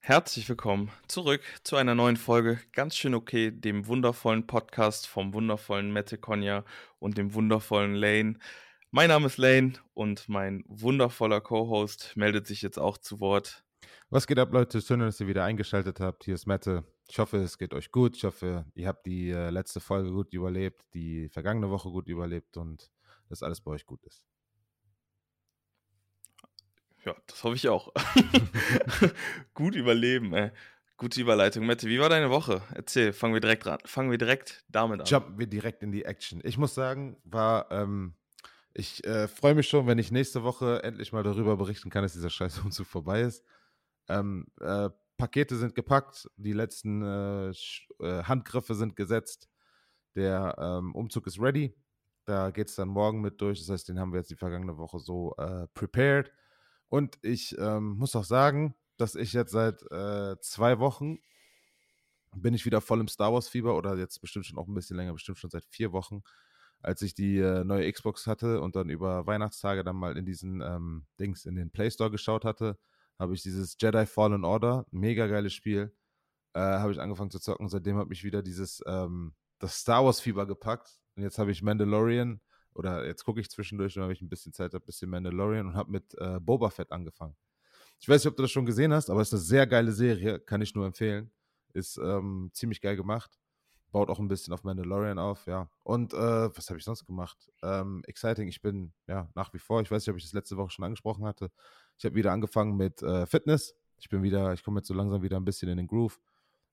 [0.00, 5.92] Herzlich willkommen zurück zu einer neuen Folge Ganz schön okay, dem wundervollen Podcast vom wundervollen
[5.92, 6.64] Mette Konja
[6.98, 8.38] und dem wundervollen Lane.
[8.90, 13.64] Mein Name ist Lane und mein wundervoller Co-Host meldet sich jetzt auch zu Wort.
[14.08, 14.80] Was geht ab, Leute?
[14.80, 16.24] Schön, dass ihr wieder eingeschaltet habt.
[16.24, 16.84] Hier ist Mette.
[17.10, 18.16] Ich hoffe, es geht euch gut.
[18.16, 22.56] Ich hoffe, ihr habt die äh, letzte Folge gut überlebt, die vergangene Woche gut überlebt
[22.56, 22.90] und
[23.28, 24.24] dass alles bei euch gut ist.
[27.04, 27.92] Ja, das hoffe ich auch.
[29.54, 30.50] gut überleben, ey.
[30.98, 31.64] Gute Überleitung.
[31.64, 32.60] Mette, wie war deine Woche?
[32.74, 33.78] Erzähl, fangen wir direkt ran.
[33.84, 35.06] Fangen wir direkt damit an.
[35.06, 36.40] Jumpen wir direkt in die Action.
[36.42, 38.14] Ich muss sagen, war, ähm,
[38.74, 42.14] ich äh, freue mich schon, wenn ich nächste Woche endlich mal darüber berichten kann, dass
[42.14, 43.44] dieser Scheiß Umzug vorbei ist.
[44.08, 49.48] Ähm, äh, Pakete sind gepackt, die letzten äh, äh, Handgriffe sind gesetzt.
[50.16, 51.76] Der ähm, Umzug ist ready.
[52.24, 53.60] Da geht es dann morgen mit durch.
[53.60, 56.32] Das heißt, den haben wir jetzt die vergangene Woche so äh, prepared.
[56.88, 61.18] Und ich ähm, muss auch sagen, dass ich jetzt seit äh, zwei Wochen
[62.34, 64.96] bin ich wieder voll im Star Wars Fieber oder jetzt bestimmt schon auch ein bisschen
[64.96, 66.22] länger, bestimmt schon seit vier Wochen,
[66.80, 70.60] als ich die äh, neue Xbox hatte und dann über Weihnachtstage dann mal in diesen
[70.60, 72.78] ähm, Dings in den Play Store geschaut hatte,
[73.18, 75.94] habe ich dieses Jedi Fallen Order, mega geiles Spiel,
[76.54, 77.68] äh, habe ich angefangen zu zocken.
[77.68, 81.62] Seitdem hat mich wieder dieses ähm, das Star Wars Fieber gepackt und jetzt habe ich
[81.62, 82.40] Mandalorian
[82.78, 85.74] oder jetzt gucke ich zwischendurch, wenn ich ein bisschen Zeit habe, ein bisschen Mandalorian und
[85.74, 87.36] habe mit äh, Boba Fett angefangen.
[87.98, 89.90] Ich weiß nicht, ob du das schon gesehen hast, aber es ist eine sehr geile
[89.90, 91.32] Serie, kann ich nur empfehlen.
[91.72, 93.36] Ist ähm, ziemlich geil gemacht.
[93.90, 95.68] Baut auch ein bisschen auf Mandalorian auf, ja.
[95.82, 97.50] Und äh, was habe ich sonst gemacht?
[97.64, 100.56] Ähm, exciting, ich bin ja nach wie vor, ich weiß nicht, ob ich das letzte
[100.56, 101.50] Woche schon angesprochen hatte.
[101.96, 103.74] Ich habe wieder angefangen mit äh, Fitness.
[103.96, 106.20] Ich bin wieder, ich komme jetzt so langsam wieder ein bisschen in den Groove.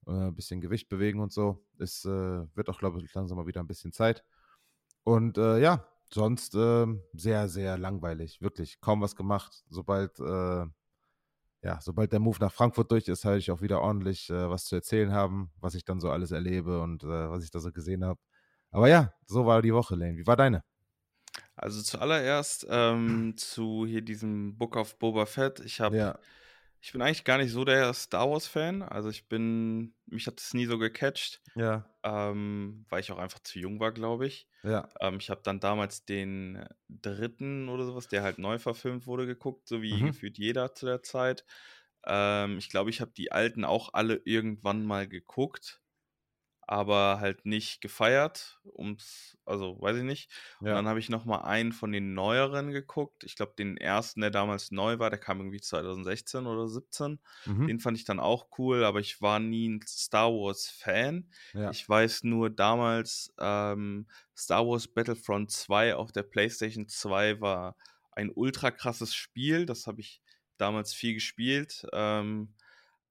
[0.06, 1.66] Äh, ein bisschen Gewicht bewegen und so.
[1.80, 2.10] Es äh,
[2.56, 4.24] wird auch, glaube ich, langsam mal wieder ein bisschen Zeit.
[5.04, 8.42] Und äh, ja, sonst ähm, sehr, sehr langweilig.
[8.42, 9.64] Wirklich kaum was gemacht.
[9.70, 10.66] Sobald, äh,
[11.62, 14.66] ja, sobald der Move nach Frankfurt durch ist, werde ich auch wieder ordentlich äh, was
[14.66, 17.72] zu erzählen haben, was ich dann so alles erlebe und äh, was ich da so
[17.72, 18.20] gesehen habe.
[18.72, 20.18] Aber ja, so war die Woche, Lane.
[20.18, 20.64] Wie war deine?
[21.56, 25.62] Also zuallererst ähm, zu hier diesem Book of Boba Fett.
[25.62, 26.20] Ich habe Ja,
[26.86, 28.84] Ich bin eigentlich gar nicht so der Star Wars-Fan.
[28.84, 33.40] Also ich bin, mich hat es nie so gecatcht, ja, ähm, weil ich auch einfach
[33.40, 34.48] zu jung war, glaube ich.
[34.64, 34.96] ja.
[35.00, 39.68] Ähm, ich habe dann damals den dritten oder sowas, der halt neu verfilmt wurde, geguckt,
[39.68, 40.06] so wie Mhm.
[40.06, 41.44] gefühlt jeder zu der Zeit.
[42.06, 45.82] Ähm, ich glaube, ich habe die alten auch alle irgendwann mal geguckt,
[46.68, 50.32] aber halt nicht gefeiert, ums, also weiß ich nicht.
[50.64, 50.76] Und Ja.
[50.76, 53.24] dann habe ich noch mal einen von den neueren geguckt.
[53.24, 57.20] Ich glaube, den ersten, der damals neu war, der kam irgendwie 2016 oder 17.
[57.46, 57.68] Mhm.
[57.68, 61.30] Den fand ich dann auch cool, aber ich war nie ein Star Wars-Fan.
[61.54, 61.76] Ja.
[61.76, 67.76] Ich weiß nur damals, ähm, Star Wars Battlefront 2 auf der PlayStation 2 war
[68.12, 69.66] ein ultra krasses Spiel.
[69.66, 70.22] Das habe ich
[70.58, 71.86] damals viel gespielt.
[71.94, 72.56] Ähm,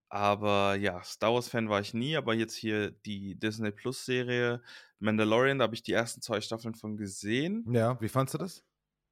[0.09, 4.62] aber ja, Star Wars-Fan war ich nie, aber jetzt hier die Disney Plus-Serie
[4.98, 7.69] Mandalorian, da habe ich die ersten zwei Staffeln von gesehen.
[7.70, 8.64] Ja, wie fandst du das?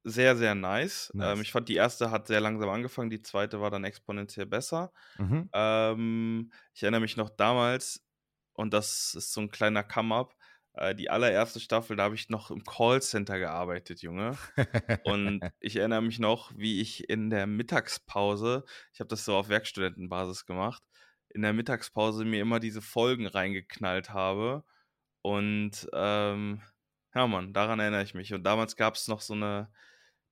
[0.05, 1.11] Sehr, sehr nice.
[1.13, 1.37] Nice.
[1.37, 4.91] Ähm, ich fand, die erste hat sehr langsam angefangen, die zweite war dann exponentiell besser.
[5.17, 5.49] Mhm.
[5.53, 8.05] Ähm, ich erinnere mich noch damals,
[8.53, 10.35] und das ist so ein kleiner Come-up,
[10.95, 14.37] die allererste Staffel, da habe ich noch im Callcenter gearbeitet, Junge.
[15.03, 19.49] Und ich erinnere mich noch, wie ich in der Mittagspause, ich habe das so auf
[19.49, 20.81] Werkstudentenbasis gemacht,
[21.29, 24.63] in der Mittagspause mir immer diese Folgen reingeknallt habe.
[25.21, 26.61] Und ähm,
[27.13, 28.33] ja, Mann, daran erinnere ich mich.
[28.33, 29.71] Und damals gab es noch so eine,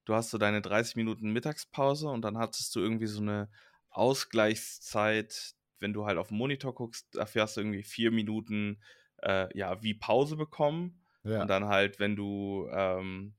[0.06, 3.50] du hast so deine 30 Minuten Mittagspause und dann hattest du irgendwie so eine
[3.92, 8.82] Ausgleichszeit, wenn du halt auf den Monitor guckst, dafür hast du irgendwie vier Minuten
[9.22, 11.02] äh, ja, wie Pause bekommen.
[11.24, 11.42] ja.
[11.42, 13.34] Und dann halt, wenn du ähm,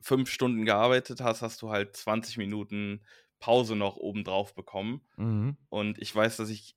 [0.00, 3.02] fünf Stunden gearbeitet hast, hast du halt 20 Minuten
[3.40, 5.02] Pause noch obendrauf bekommen.
[5.16, 5.56] Mhm.
[5.68, 6.76] Und ich weiß, dass ich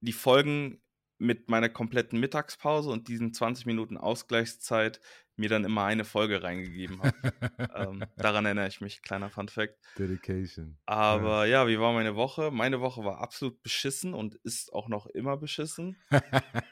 [0.00, 0.80] die Folgen
[1.20, 5.00] mit meiner kompletten Mittagspause und diesen 20 Minuten Ausgleichszeit
[5.36, 7.32] mir dann immer eine Folge reingegeben habe.
[7.74, 9.76] ähm, daran erinnere ich mich, kleiner Fun Fact.
[9.98, 10.78] Dedication.
[10.86, 12.50] Aber ja, wie war meine Woche?
[12.50, 15.96] Meine Woche war absolut beschissen und ist auch noch immer beschissen.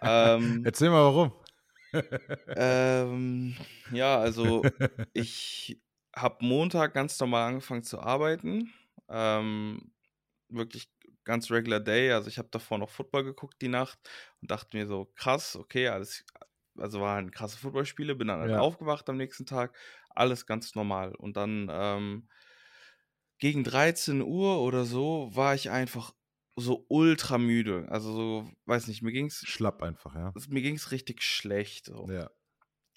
[0.03, 1.33] ähm, Erzähl mal warum.
[2.57, 3.57] ähm,
[3.93, 4.63] ja, also
[5.15, 5.81] ich
[6.15, 8.73] habe Montag ganz normal angefangen zu arbeiten.
[9.09, 9.93] Ähm,
[10.49, 10.91] wirklich
[11.29, 12.13] ganz regular day.
[12.13, 14.01] Also ich habe davor noch Football geguckt die Nacht
[14.43, 16.27] und dachte mir so, krass, okay, alles,
[16.79, 18.59] also waren krasse Footballspiele, bin dann halt Ja.
[18.59, 19.77] aufgewacht am nächsten Tag,
[20.11, 21.15] alles ganz normal.
[21.17, 22.29] Und dann ähm,
[23.39, 26.15] gegen 13 Uhr oder so war ich einfach
[26.57, 27.87] so ultra müde.
[27.89, 30.37] Also so, weiß nicht, mir ging's, Schlapp einfach, ja.
[30.49, 31.87] mir ging's richtig schlecht.
[31.87, 32.11] So.
[32.11, 32.31] Ja.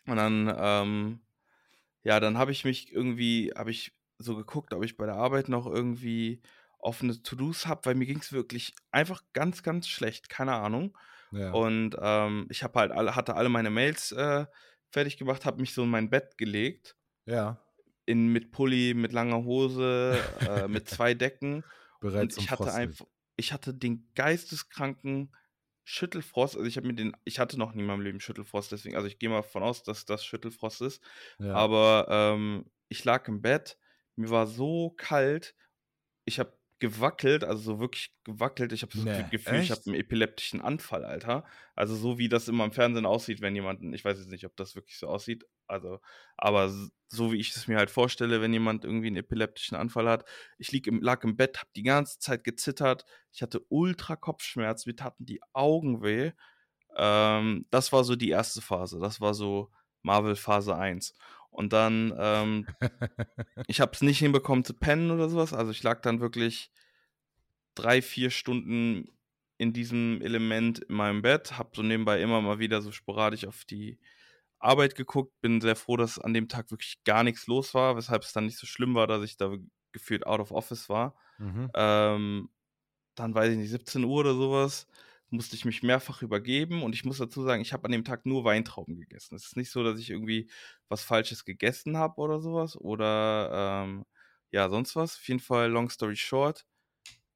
[0.07, 1.21] Und dann, ähm,
[2.03, 5.49] ja, dann habe ich mich irgendwie, habe ich so geguckt, ob ich bei der Arbeit
[5.49, 6.41] noch irgendwie
[6.81, 10.97] offene To-Dos habe, weil mir ging es wirklich einfach ganz, ganz schlecht, keine Ahnung.
[11.31, 11.51] Ja.
[11.51, 14.45] Und ähm, ich habe halt alle, hatte alle meine Mails äh,
[14.91, 17.61] fertig gemacht, habe mich so in mein Bett gelegt, ja.
[18.05, 21.63] in, mit Pulli, mit langer Hose, äh, mit zwei Decken.
[22.01, 23.05] Bereit Und ich hatte einfach,
[23.37, 25.33] ich hatte den geisteskranken
[25.83, 26.55] Schüttelfrost.
[26.55, 29.07] Also ich habe mir den, ich hatte noch nie in meinem Leben Schüttelfrost, deswegen, also
[29.07, 31.01] ich gehe mal davon aus, dass das Schüttelfrost ist.
[31.39, 31.53] Ja.
[31.53, 33.77] Aber ähm, ich lag im Bett,
[34.15, 35.55] mir war so kalt,
[36.25, 38.73] ich habe gewackelt, also so wirklich gewackelt.
[38.73, 39.87] Ich habe so Nee, das Gefühl, ich habe echt?
[39.87, 41.45] einen epileptischen Anfall, Alter.
[41.75, 44.55] Also so wie das immer im Fernsehen aussieht, wenn jemand, ich weiß jetzt nicht, ob
[44.57, 45.99] das wirklich so aussieht, also,
[46.37, 46.69] aber
[47.07, 50.25] so wie ich es mir halt vorstelle, wenn jemand irgendwie einen epileptischen Anfall hat.
[50.57, 53.05] Ich lieg im, lag im Bett, habe die ganze Zeit gezittert.
[53.31, 56.31] Ich hatte ultra Kopfschmerz, mir taten die Augen weh.
[56.97, 58.99] Ähm, das war so die erste Phase.
[58.99, 61.13] Das war so Marvel Phase 1.
[61.51, 62.65] Und dann, ähm,
[63.67, 65.53] ich habe es nicht hinbekommen zu pennen oder sowas.
[65.53, 66.71] Also ich lag dann wirklich
[67.75, 69.07] drei, vier Stunden
[69.57, 73.63] in diesem Element in meinem Bett, habe so nebenbei immer mal wieder so sporadisch auf
[73.65, 73.99] die
[74.59, 75.39] Arbeit geguckt.
[75.41, 78.45] Bin sehr froh, dass an dem Tag wirklich gar nichts los war, weshalb es dann
[78.45, 79.55] nicht so schlimm war, dass ich da
[79.91, 81.15] gefühlt out of office war.
[81.37, 81.69] mhm.
[81.75, 82.49] Ähm,
[83.15, 84.87] dann weiß ich nicht, 17 Uhr oder sowas,
[85.31, 88.25] musste ich mich mehrfach übergeben und ich muss dazu sagen, ich habe an dem Tag
[88.25, 89.35] nur Weintrauben gegessen.
[89.35, 90.49] Es ist nicht so, dass ich irgendwie
[90.89, 94.05] was Falsches gegessen habe oder sowas oder ähm,
[94.51, 95.15] ja, sonst was.
[95.17, 96.65] Auf jeden Fall, long story short,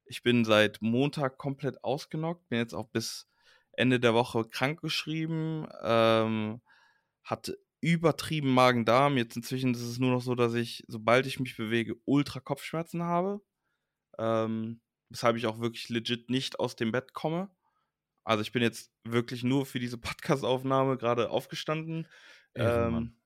[0.06, 3.28] ich bin seit Montag komplett ausgenockt, bin jetzt auch bis
[3.72, 6.60] Ende der Woche krankgeschrieben, ähm,
[7.24, 9.16] hatte übertrieben Magen-Darm.
[9.16, 13.02] Jetzt inzwischen ist es nur noch so, dass ich, sobald ich mich bewege, ultra Kopfschmerzen
[13.02, 13.42] habe.
[14.18, 17.50] Ähm, weshalb ich auch wirklich legit nicht aus dem Bett komme.
[18.26, 22.08] Also ich bin jetzt wirklich nur für diese Podcast-Aufnahme gerade aufgestanden,
[22.54, 23.02] Ehrenmann.
[23.04, 23.16] ähm,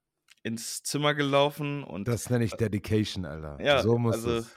[0.42, 3.58] ins Zimmer gelaufen und Das nenne ich Dedication, Alter.
[3.64, 4.50] ja, so muss also es.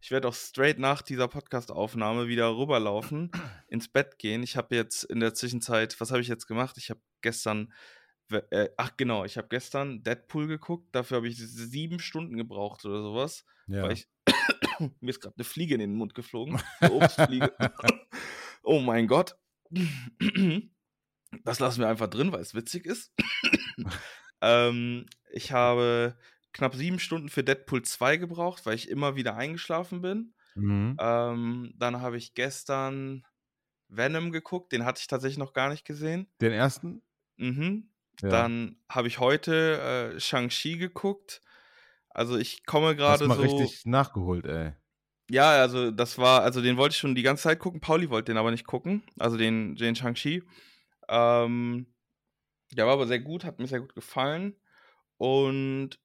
[0.00, 3.30] ich werde auch straight nach dieser Podcast-Aufnahme wieder rüberlaufen,
[3.68, 4.42] ins Bett gehen.
[4.42, 6.76] Ich habe jetzt in der Zwischenzeit, was habe ich jetzt gemacht?
[6.76, 7.72] Ich habe gestern,
[8.50, 10.88] äh, ach genau, ich habe gestern Deadpool geguckt.
[10.92, 13.82] Dafür habe ich sieben Stunden gebraucht oder sowas, Ja.
[13.84, 14.08] weil ich
[15.00, 17.52] mir ist gerade eine Fliege in den Mund geflogen, eine Obstfliege.
[18.64, 19.36] oh mein Gott.
[21.42, 23.12] Das lassen wir einfach drin, weil es witzig ist.
[24.40, 26.16] ähm, ich habe
[26.52, 30.34] knapp sieben Stunden für Deadpool 2 gebraucht, weil ich immer wieder eingeschlafen bin.
[30.54, 30.96] mhm.
[31.00, 33.24] Ähm, dann habe ich gestern
[33.88, 36.30] Venom geguckt, den hatte ich tatsächlich noch gar nicht gesehen.
[36.40, 37.02] Den ersten?
[37.36, 37.90] Mhm.
[38.22, 38.28] Ja.
[38.28, 41.40] Dann habe ich heute äh, Shang-Chi geguckt.
[42.10, 43.42] Also ich komme gerade mal so.
[43.42, 44.74] richtig nachgeholt, ey.
[45.30, 47.80] Ja, also das war, also den wollte ich schon die ganze Zeit gucken.
[47.80, 49.02] Pauli wollte den aber nicht gucken.
[49.18, 50.42] Also den, den Shang-Chi.
[51.08, 51.86] Ähm,
[52.72, 54.56] der war aber sehr gut, hat mir sehr gut gefallen.
[55.16, 55.98] Und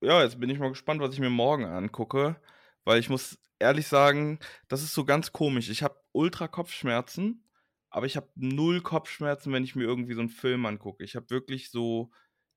[0.00, 2.40] ja, jetzt bin ich mal gespannt, was ich mir morgen angucke.
[2.84, 4.38] Weil ich muss ehrlich sagen,
[4.68, 5.68] das ist so ganz komisch.
[5.70, 7.44] Ich habe ultra Kopfschmerzen,
[7.90, 11.04] aber ich habe null Kopfschmerzen, wenn ich mir irgendwie so einen Film angucke.
[11.04, 12.10] Ich habe wirklich so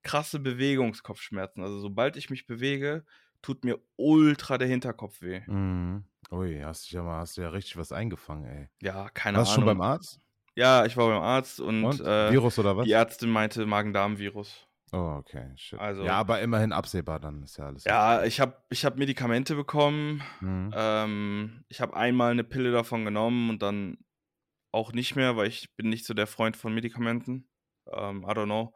[0.04, 1.64] krasse Bewegungskopfschmerzen.
[1.64, 3.06] Also sobald ich mich bewege,
[3.42, 5.42] tut mir ultra der Hinterkopf weh.
[5.48, 6.04] Mhm.
[6.32, 8.70] Ui, hast du ja mal, hast du ja richtig was eingefangen, ey.
[8.82, 9.70] Ja, keine Warst du Ahnung.
[9.70, 10.20] schon beim Arzt?
[10.56, 12.02] Ja, ich war beim Arzt und, Und?
[12.02, 12.86] äh, Virus oder was?
[12.86, 14.68] die Ärztin meinte Magen-Darm-Virus.
[14.92, 15.80] Oh, okay, shit.
[15.80, 17.84] Also- ja, aber immerhin absehbar dann, ist ja alles.
[17.84, 18.28] Ja, okay.
[18.28, 20.22] ich habe ich hab Medikamente bekommen.
[20.42, 20.72] Mhm.
[20.76, 23.98] Ähm, ich habe einmal eine Pille davon genommen und dann
[24.72, 27.48] auch nicht mehr, weil ich bin nicht so der Freund von Medikamenten.
[27.92, 28.74] Ähm, I don't know.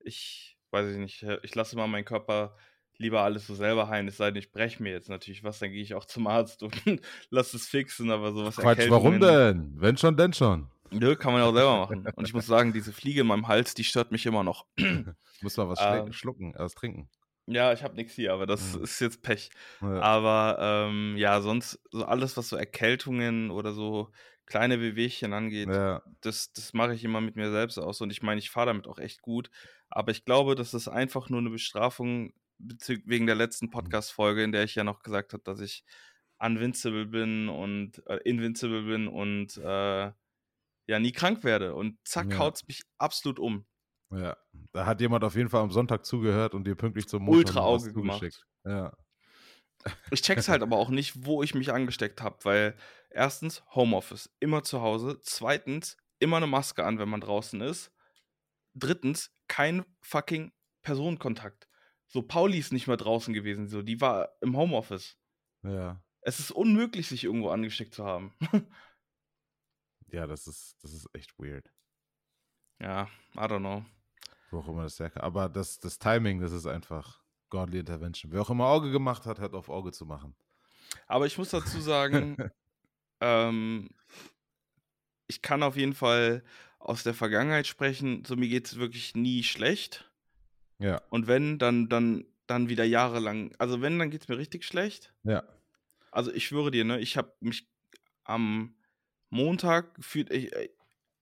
[0.00, 1.22] Ich weiß ich nicht.
[1.42, 2.56] Ich lasse mal meinen Körper
[3.02, 4.08] lieber alles so selber heilen.
[4.08, 6.62] Es sei denn, ich breche mir jetzt natürlich was, dann gehe ich auch zum Arzt
[6.62, 6.72] und
[7.30, 9.74] lasse es fixen, aber sowas Quatsch, warum denn?
[9.76, 10.68] Wenn schon, denn schon.
[10.90, 12.06] Nö, kann man ja auch selber machen.
[12.16, 14.66] Und ich muss sagen, diese Fliege in meinem Hals, die stört mich immer noch.
[15.40, 16.12] Muss mal was Ähm.
[16.12, 17.08] schlucken, was trinken.
[17.46, 18.84] Ja, ich habe nichts hier, aber das Mhm.
[18.84, 19.50] ist jetzt Pech.
[19.80, 20.00] Ja.
[20.00, 24.10] Aber ähm, ja, sonst so alles, was so Erkältungen oder so
[24.46, 26.02] kleine Wehwehchen angeht, ja.
[26.20, 28.00] das, das mache ich immer mit mir selbst aus.
[28.02, 29.50] Und ich meine, ich fahre damit auch echt gut.
[29.88, 32.32] Aber ich glaube, das ist einfach nur eine Bestrafung
[33.04, 35.84] wegen der letzten Podcast-Folge, in der ich ja noch gesagt habe, dass ich
[36.38, 40.12] unvincible bin und äh, invincible bin und äh,
[40.86, 41.74] ja nie krank werde.
[41.74, 42.38] Und zack, Ja.
[42.38, 43.66] haut's mich absolut um.
[44.10, 44.36] ja.
[44.72, 47.74] Da hat jemand auf jeden Fall am Sonntag zugehört und dir pünktlich zum Ultra Montag
[47.74, 48.44] was Auge gemacht.
[48.64, 48.96] Ja.
[50.10, 52.76] Ich check's halt aber auch nicht, wo ich mich angesteckt habe, weil
[53.10, 55.18] erstens Homeoffice, immer zu Hause.
[55.22, 57.90] Zweitens immer eine Maske an, wenn man draußen ist.
[58.74, 60.52] Drittens kein fucking
[60.82, 61.68] Personenkontakt.
[62.12, 65.16] So Pauli ist nicht mehr draußen gewesen, so die war im Homeoffice.
[65.62, 66.02] Ja.
[66.20, 68.34] Es ist unmöglich, sich irgendwo angesteckt zu haben.
[70.08, 71.72] Ja, das ist, das ist echt weird.
[72.78, 73.82] ja, I don't know.
[74.50, 75.24] Wo auch immer das herkommt.
[75.24, 78.30] Aber das, das Timing, das ist einfach godly intervention.
[78.30, 80.34] Wer auch immer Auge gemacht hat, hat auf Auge zu machen.
[81.06, 82.36] Aber ich muss dazu sagen,
[83.22, 83.88] ähm,
[85.28, 86.44] ich kann auf jeden Fall
[86.78, 88.22] aus der Vergangenheit sprechen.
[88.26, 90.11] So, mir geht es wirklich nie schlecht.
[90.82, 91.00] Ja.
[91.10, 93.54] Und wenn, dann, dann, dann wieder jahrelang.
[93.58, 95.14] Also wenn, dann geht es mir richtig schlecht.
[95.22, 95.42] Ja.
[96.10, 97.68] Also ich schwöre dir, ne, ich habe mich
[98.24, 98.74] am
[99.30, 100.50] Montag gefühlt, ey,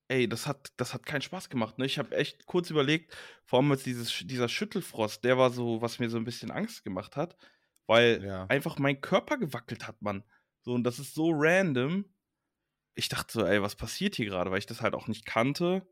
[0.08, 1.78] ey, das hat, das hat keinen Spaß gemacht.
[1.78, 1.86] Ne?
[1.86, 6.00] Ich habe echt kurz überlegt, vor allem als dieses, dieser Schüttelfrost, der war so, was
[6.00, 7.36] mir so ein bisschen Angst gemacht hat,
[7.86, 8.46] weil Ja.
[8.46, 10.24] einfach mein Körper gewackelt hat, Mann.
[10.62, 12.04] So, und das ist so random.
[12.94, 15.86] Ich dachte so, ey, was passiert hier gerade, weil ich das halt auch nicht kannte.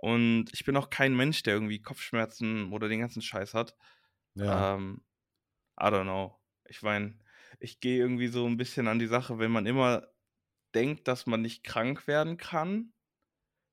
[0.00, 3.76] Und ich bin auch kein Mensch, der irgendwie Kopfschmerzen oder den ganzen Scheiß hat.
[4.34, 4.74] Ja.
[4.74, 5.02] Ähm,
[5.80, 6.38] I don't know.
[6.68, 7.18] Ich meine,
[7.60, 10.06] ich gehe irgendwie so ein bisschen an die Sache, wenn man immer
[10.74, 12.92] denkt, dass man nicht krank werden kann,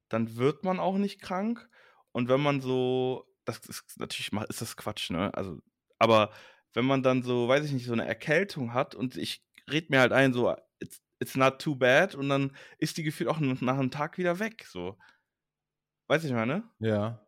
[0.09, 1.69] dann wird man auch nicht krank.
[2.11, 5.33] Und wenn man so, das ist natürlich ist das Quatsch, ne?
[5.33, 5.59] Also,
[5.99, 6.31] aber
[6.73, 9.99] wenn man dann so, weiß ich nicht, so eine Erkältung hat und ich red mir
[9.99, 13.77] halt ein, so, it's, it's not too bad, und dann ist die gefühlt auch nach
[13.77, 14.97] einem Tag wieder weg, so.
[16.07, 16.63] Weiß ich meine?
[16.79, 17.21] ja.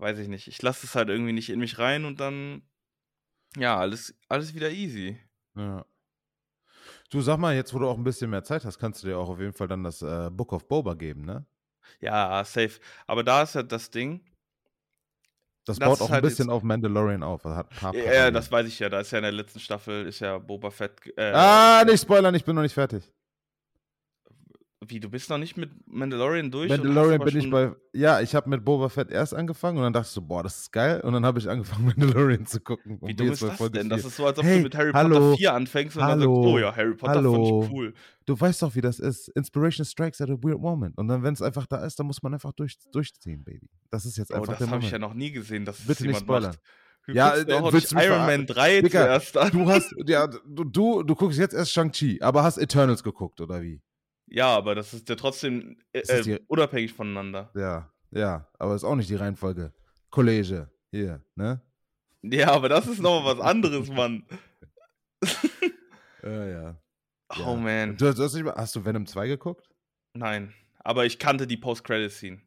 [0.00, 0.46] Weiß ich nicht.
[0.46, 2.62] Ich lasse es halt irgendwie nicht in mich rein und dann,
[3.56, 5.18] ja, alles, alles wieder easy.
[5.56, 5.84] Ja.
[7.10, 9.18] Du sag mal, jetzt wo du auch ein bisschen mehr Zeit hast, kannst du dir
[9.18, 11.44] auch auf jeden Fall dann das äh, Book of Boba geben, ne?
[11.98, 12.78] Ja, safe.
[13.08, 14.20] Aber da ist ja das Ding.
[15.64, 17.42] Das, Das baut auch ein halt bisschen auf Mandalorian auf.
[17.42, 18.34] Das hat paar Ja, Parallelen.
[18.34, 18.88] das weiß ich ja.
[18.88, 21.00] Da ist ja in der letzten Staffel, ist ja Boba Fett.
[21.16, 23.12] Äh, ah, nicht spoilern, ich bin noch nicht fertig.
[24.88, 26.68] Wie, du bist noch nicht mit Mandalorian durch?
[26.70, 27.72] Mandalorian bin ich bei.
[27.92, 30.58] Ja, ich habe mit Boba Fett erst angefangen und dann dachte ich so, boah, das
[30.62, 31.00] ist geil.
[31.02, 32.98] Und dann habe ich angefangen, Mandalorian zu gucken.
[33.02, 33.88] Wie dumm ist das denn?
[33.88, 34.08] Das vier.
[34.08, 36.34] ist so, als ob Hey, du mit Harry hallo, Potter 4 anfängst und dann hallo,
[36.42, 37.62] sagst, oh ja, Harry Potter fand hallo.
[37.64, 37.94] ich cool.
[38.26, 39.28] Du weißt doch, wie das ist.
[39.28, 40.96] Inspiration strikes at a weird moment.
[40.96, 43.68] Und dann, wenn es einfach da ist, dann muss man einfach durch, durchziehen, Baby.
[43.90, 45.92] Das ist jetzt Oh, einfach das der habe ich ja noch nie gesehen, dass Bitte
[45.92, 46.50] es nicht spoilern.
[46.50, 46.60] macht.
[47.06, 49.50] Du Ja, äh, doch willst du mich Iron Man 3 Digga, zuerst an.
[49.50, 53.62] Du hast, ja, du, du, du guckst jetzt erst Shang-Chi, aber hast Eternals geguckt, oder
[53.62, 53.80] wie?
[54.30, 57.50] Ja, aber das ist ja trotzdem äh, ist die- äh, unabhängig voneinander.
[57.54, 59.72] Ja, ja, aber ist auch nicht die Reihenfolge.
[60.10, 61.60] Kollege, hier, ne?
[62.22, 64.26] Ja, aber das ist noch was anderes, Mann.
[66.22, 66.82] Ja, ja.
[67.30, 67.54] Oh Ja.
[67.56, 67.96] man.
[67.96, 69.68] Du, du hast, nicht mal, hast du Venom 2 geguckt?
[70.14, 70.52] Nein.
[70.80, 72.40] Aber ich kannte die Post-Credit-Scene.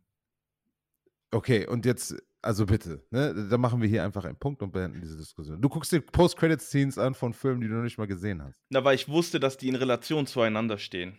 [1.31, 3.47] Okay, und jetzt, also bitte, ne?
[3.49, 5.61] Da machen wir hier einfach einen Punkt und beenden diese Diskussion.
[5.61, 8.61] Du guckst dir Post-Credit-Scenes an von Filmen, die du noch nicht mal gesehen hast.
[8.69, 11.17] Na, weil ich wusste, dass die in Relation zueinander stehen.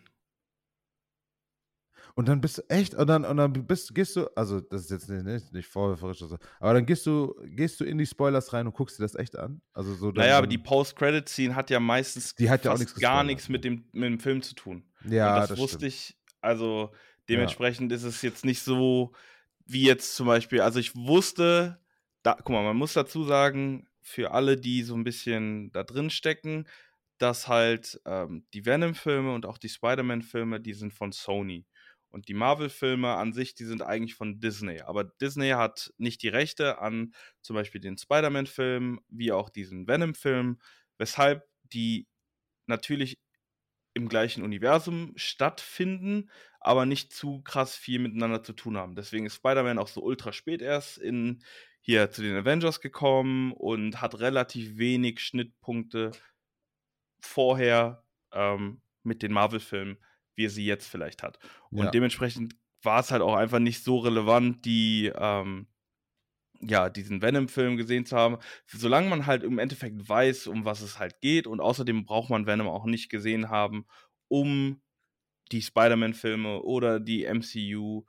[2.15, 4.91] Und dann bist du echt, und dann, und dann bist, gehst du, also das ist
[4.91, 8.07] jetzt nicht, nicht, nicht vorwürferisch, oder so, aber dann gehst du, gehst du in die
[8.07, 9.63] Spoilers rein und guckst dir das echt an?
[9.73, 12.79] Also so dann, Naja, aber dann- die Post-Credit-Scene hat ja meistens Die hat ja auch
[12.79, 13.71] nichts gar nichts mit ne?
[13.71, 14.85] dem, mit dem Film zu tun.
[15.09, 15.93] ja, Und das, das wusste stimmt.
[15.93, 16.93] ich, also
[17.29, 19.13] dementsprechend ist es jetzt nicht so
[19.65, 21.79] wie jetzt zum Beispiel, also ich wusste,
[22.23, 26.11] da, guck mal, man muss dazu sagen, für alle, die so ein bisschen da drin
[26.11, 26.67] stecken,
[27.19, 31.65] dass halt ähm, die Venom-Filme und auch die Spider-Man-Filme, die sind von Sony.
[32.13, 34.83] Und die Marvel-Filme an sich, die sind eigentlich von Disney.
[34.83, 40.61] Aber Disney hat nicht die Rechte an zum Beispiel den Spider-Man-Film, wie auch diesen Venom-Film,
[40.99, 42.07] weshalb die
[42.67, 43.19] natürlich
[43.95, 48.95] im gleichen Universum stattfinden, aber nicht zu krass viel miteinander zu tun haben.
[48.95, 51.43] Deswegen ist Spider-Man auch so ultra spät erst in
[51.81, 56.13] hier zu den Avengers gekommen und hat relativ wenig Schnittpunkte
[57.21, 59.99] vorher ähm, mit den Marvel-Filmen,
[60.35, 61.39] wie er sie jetzt vielleicht hat.
[61.71, 61.91] Und Ja.
[61.91, 65.69] dementsprechend war es halt auch einfach nicht so relevant, die ähm,
[66.61, 68.39] ja, diesen Venom-Film gesehen zu haben.
[68.67, 72.47] Solange man halt im Endeffekt weiß, um was es halt geht und außerdem braucht man
[72.47, 73.87] Venom auch nicht gesehen haben,
[74.29, 74.81] um
[75.51, 78.05] die Spider-Man-Filme oder die MCU,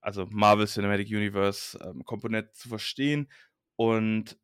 [0.00, 3.30] also Marvel Cinematic Universe ähm, Komponente zu verstehen.
[3.76, 4.38] Und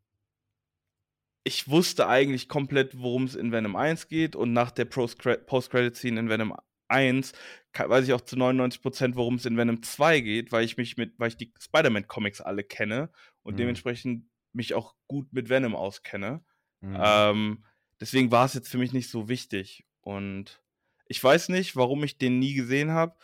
[1.44, 6.20] ich wusste eigentlich komplett, worum es in Venom 1 geht und nach der Post-Cre- Post-Credit-Scene
[6.20, 6.54] in Venom
[6.92, 7.32] 1
[7.72, 10.96] ka- weiß ich auch zu 99%, worum es in Venom 2 geht, weil ich mich
[10.96, 13.10] mit, weil ich die Spider-Man-Comics alle kenne
[13.42, 13.58] und Mhm.
[13.58, 16.44] dementsprechend mich auch gut mit Venom auskenne.
[16.80, 16.96] Mhm.
[17.00, 17.64] Ähm,
[18.00, 19.84] deswegen war es jetzt für mich nicht so wichtig.
[20.02, 20.60] Und
[21.06, 23.16] ich weiß nicht, warum ich den nie gesehen habe.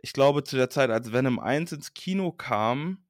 [0.00, 3.04] Ich glaube, zu der Zeit, als Venom 1 ins Kino kam,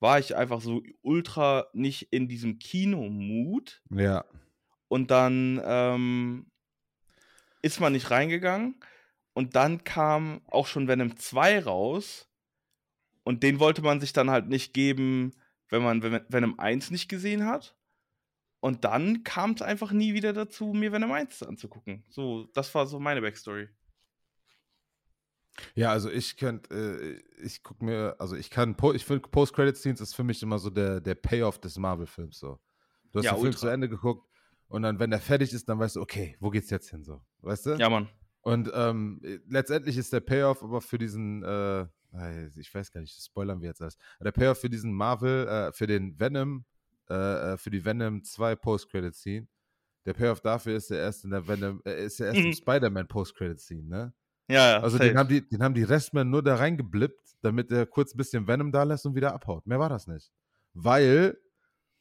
[0.00, 3.82] war ich einfach so ultra nicht in diesem Kino-Mut.
[3.90, 4.24] ja.
[4.88, 6.46] Und dann ähm,
[7.62, 8.76] ist man nicht reingegangen.
[9.36, 12.26] Und dann kam auch schon Venom 2 raus.
[13.22, 15.32] Und den wollte man sich dann halt nicht geben,
[15.68, 17.76] wenn man Ven- Venom 1 nicht gesehen hat.
[18.60, 22.02] Und dann kam es einfach nie wieder dazu, mir Venom 1 anzugucken.
[22.08, 23.68] So, das war so meine Backstory.
[25.74, 30.14] Ja, also ich könnte, äh, ich guck mir, also ich kann, ich finde Post-Credit-Scenes ist
[30.14, 32.58] für mich immer so der, der Payoff des Marvel-Films so.
[33.12, 33.60] Du hast Ja, den Film ultra.
[33.60, 34.26] zu Ende geguckt
[34.68, 37.20] Und dann, wenn er fertig ist, dann weißt du, okay, wo geht's jetzt hin so?
[37.42, 37.74] Weißt du?
[37.76, 38.08] Ja, Mann.
[38.46, 41.86] Und ähm, letztendlich ist der Payoff aber für diesen, äh,
[42.54, 43.96] ich weiß gar nicht, das spoilern wir jetzt alles.
[44.20, 46.64] Der Payoff für diesen Marvel, äh, für den Venom,
[47.10, 49.48] äh, äh für die Venom 2 Post-Credit-Scene,
[50.04, 53.08] der Payoff dafür ist der erst in der Venom, äh, ist der erst im Spider-Man
[53.08, 54.14] Post-Credit-Scene, ne?
[54.46, 54.80] Ja, ja.
[54.80, 58.18] Also den haben, die, den haben die Restmen nur da reingeblippt, damit er kurz ein
[58.18, 59.66] bisschen Venom da lässt und wieder abhaut.
[59.66, 60.30] Mehr war das nicht.
[60.72, 61.36] Weil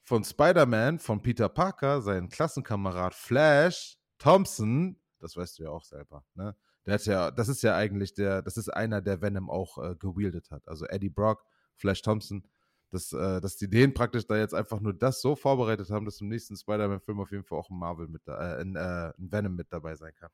[0.03, 6.23] von Spider-Man, von Peter Parker, sein Klassenkamerad Flash Thompson, das weißt du ja auch selber,
[6.35, 6.55] ne?
[6.85, 9.95] Der hat ja, das ist ja eigentlich der, das ist einer, der Venom auch äh,
[9.95, 10.67] gewieldet hat.
[10.67, 11.43] Also Eddie Brock,
[11.75, 12.47] Flash Thompson,
[12.91, 16.21] dass, äh, dass die den praktisch da jetzt einfach nur das so vorbereitet haben, dass
[16.21, 19.55] im nächsten Spider-Man-Film auf jeden Fall auch ein Marvel mit, äh, ein, äh, ein Venom
[19.55, 20.29] mit dabei sein kann.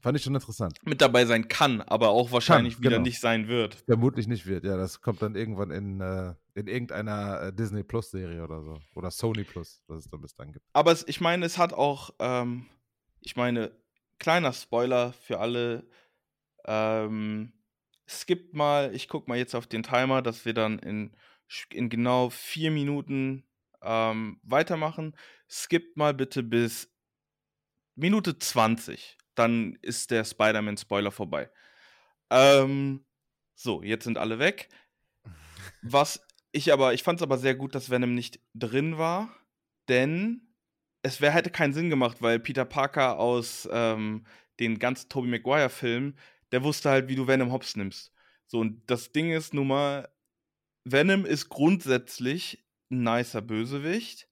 [0.00, 0.76] Fand ich schon interessant.
[0.84, 3.04] Mit dabei sein kann, aber auch wahrscheinlich kann, wieder genau.
[3.04, 3.76] nicht sein wird.
[3.86, 4.76] Vermutlich nicht wird, ja.
[4.76, 8.80] Das kommt dann irgendwann in, äh, in irgendeiner äh, Disney Plus-Serie oder so.
[8.96, 10.66] Oder Sony Plus, was es dann bis dann gibt.
[10.72, 12.66] Aber es, ich meine, es hat auch, ähm,
[13.20, 13.70] ich meine,
[14.20, 15.88] kleiner Spoiler für alle.
[16.66, 17.52] Ähm,
[18.08, 21.16] skippt mal, ich guck mal jetzt auf den Timer, dass wir dann in,
[21.70, 23.44] in genau vier Minuten
[23.82, 25.16] ähm, weitermachen.
[25.48, 26.94] Skippt mal bitte bis
[27.96, 31.50] Minute 20 dann ist der Spider-Man-Spoiler vorbei.
[32.30, 33.06] Ähm,
[33.54, 34.68] so, jetzt sind alle weg.
[35.82, 39.34] Was ich aber, ich fand es aber sehr gut, dass Venom nicht drin war,
[39.88, 40.49] denn
[41.02, 44.24] es wär, hätte keinen Sinn gemacht, weil Peter Parker aus ähm,
[44.58, 46.16] den ganzen Tobey Maguire-Filmen,
[46.52, 48.12] der wusste halt, wie du Venom Hops nimmst.
[48.46, 50.08] So, und das Ding ist nun mal,
[50.84, 54.28] Venom ist grundsätzlich ein nicer Bösewicht,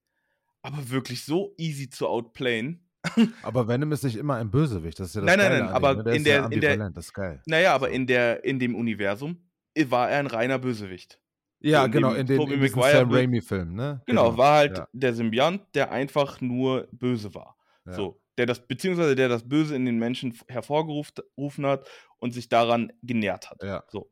[0.63, 2.85] aber wirklich so easy zu outplayen.
[3.43, 4.99] Aber Venom ist nicht immer ein Bösewicht.
[4.99, 6.05] Das ist ja das nein, Geile nein, nein, aber ne?
[6.05, 7.41] der in der, ja in der, das ist geil.
[7.47, 9.49] naja, aber in der, in dem Universum
[9.87, 11.21] war er ein reiner Bösewicht.
[11.61, 14.03] Ja, in genau, in den Tobey Maguire Sam Raimi-Film, ne?
[14.07, 14.89] Genau, war halt ja.
[14.93, 17.57] der Symbiont, der einfach nur böse war.
[17.85, 17.93] Ja.
[17.93, 21.89] So, der das, beziehungsweise der das Böse in den Menschen hervorgerufen hat
[22.19, 23.63] und sich daran genährt hat.
[23.63, 23.85] Ja.
[23.89, 24.11] So.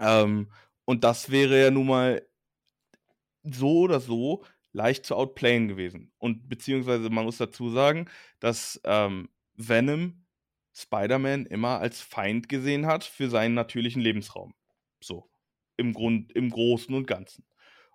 [0.00, 0.50] Ähm,
[0.84, 2.26] und das wäre ja nun mal
[3.44, 6.12] so oder so leicht zu outplayen gewesen.
[6.18, 10.26] Und beziehungsweise man muss dazu sagen, dass ähm, Venom
[10.74, 14.54] Spider-Man immer als Feind gesehen hat für seinen natürlichen Lebensraum.
[15.00, 15.30] So.
[15.76, 17.44] Im Grund, im Großen und Ganzen.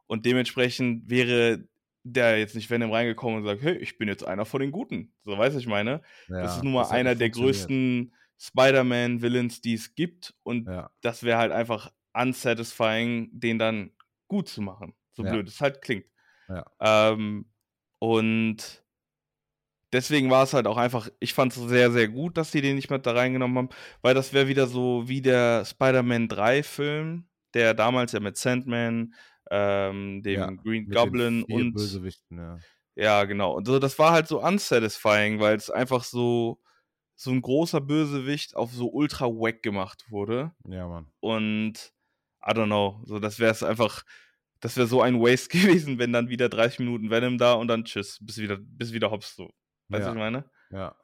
[0.07, 1.65] Und dementsprechend wäre
[2.03, 5.13] der jetzt nicht Venom reingekommen und sagt, hey, ich bin jetzt einer von den Guten.
[5.23, 6.01] So, weißt du, ich meine?
[6.27, 10.33] ja, das ist nun mal einer der größten Spider-Man-Villains, die es gibt.
[10.43, 13.91] Und Ja, das wäre halt einfach unsatisfying, den dann
[14.27, 14.95] gut zu machen.
[15.13, 15.31] So Ja.
[15.31, 16.05] blöd es halt klingt.
[16.79, 17.45] Ähm,
[17.99, 18.83] und
[19.93, 22.75] deswegen war es halt auch einfach, ich fand es sehr, sehr gut, dass die den
[22.75, 23.69] nicht mit da reingenommen haben,
[24.01, 29.13] weil das wäre wieder so wie der Spider-Man 3-Film, der damals ja mit Sandman,
[29.49, 32.57] ähm, dem Ja, Green Goblin und Bösewichten, ja.
[32.95, 33.53] ja, genau.
[33.53, 36.61] Und so, das war halt so unsatisfying, weil es einfach so,
[37.15, 40.53] so ein großer Bösewicht auf so ultra wack gemacht wurde.
[40.67, 41.11] Ja, Mann.
[41.19, 41.93] Und
[42.45, 44.03] I don't know, so das wäre es einfach,
[44.61, 47.83] das wäre so ein Waste gewesen, wenn dann wieder 30 Minuten Venom da und dann
[47.85, 49.51] tschüss, bis wieder, bis wieder hops so.
[49.89, 50.49] Weißt du, ja, was ich meine?
[50.71, 50.95] ja.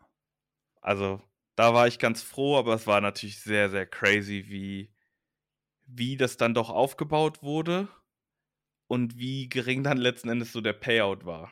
[0.82, 1.22] Also,
[1.58, 4.94] da war ich ganz froh, aber es war natürlich sehr, sehr crazy, wie,
[5.88, 7.88] wie das dann doch aufgebaut wurde
[8.88, 11.52] und wie gering dann letzten Endes so der Payout war.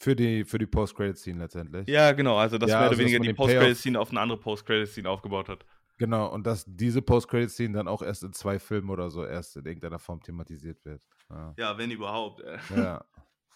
[0.00, 1.88] Für die, für die Post-Credit-Scene letztendlich.
[1.88, 5.08] Ja, genau, also dass Ja, mehr also, oder weniger die Post-Credit-Scene auf eine andere Post-Credit-Scene
[5.08, 5.66] aufgebaut hat.
[5.98, 9.66] Genau, und dass diese Post-Credit-Scene dann auch erst in zwei Filmen oder so erst in
[9.66, 11.02] irgendeiner Form thematisiert wird.
[11.28, 12.40] Ja, Ja, wenn überhaupt.
[12.42, 12.58] Äh.
[12.70, 13.04] ja.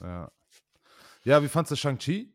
[0.01, 0.33] Ja,
[1.23, 2.33] ja wie fandst du Shang-Chi?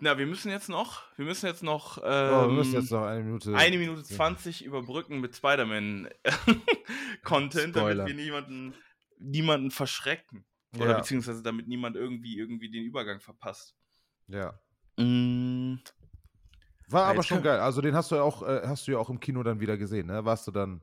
[0.00, 3.04] Na, wir müssen jetzt noch, wir müssen jetzt noch, oh, wir ähm, müssen jetzt noch
[3.04, 3.54] eine Minute.
[3.54, 6.12] eine Minute 20 überbrücken mit Spider-Man-Content,
[7.76, 8.74] damit wir niemanden,
[9.18, 10.44] niemanden verschrecken.
[10.76, 10.96] Oder Ja.
[10.98, 13.76] beziehungsweise damit niemand irgendwie, irgendwie den Übergang verpasst.
[14.26, 14.58] Ja.
[14.96, 15.76] Mm,
[16.88, 17.60] War aber schon geil.
[17.60, 19.76] Also den hast du ja auch, äh, hast du ja auch im Kino dann wieder
[19.76, 20.24] gesehen, ne?
[20.24, 20.82] Warst du dann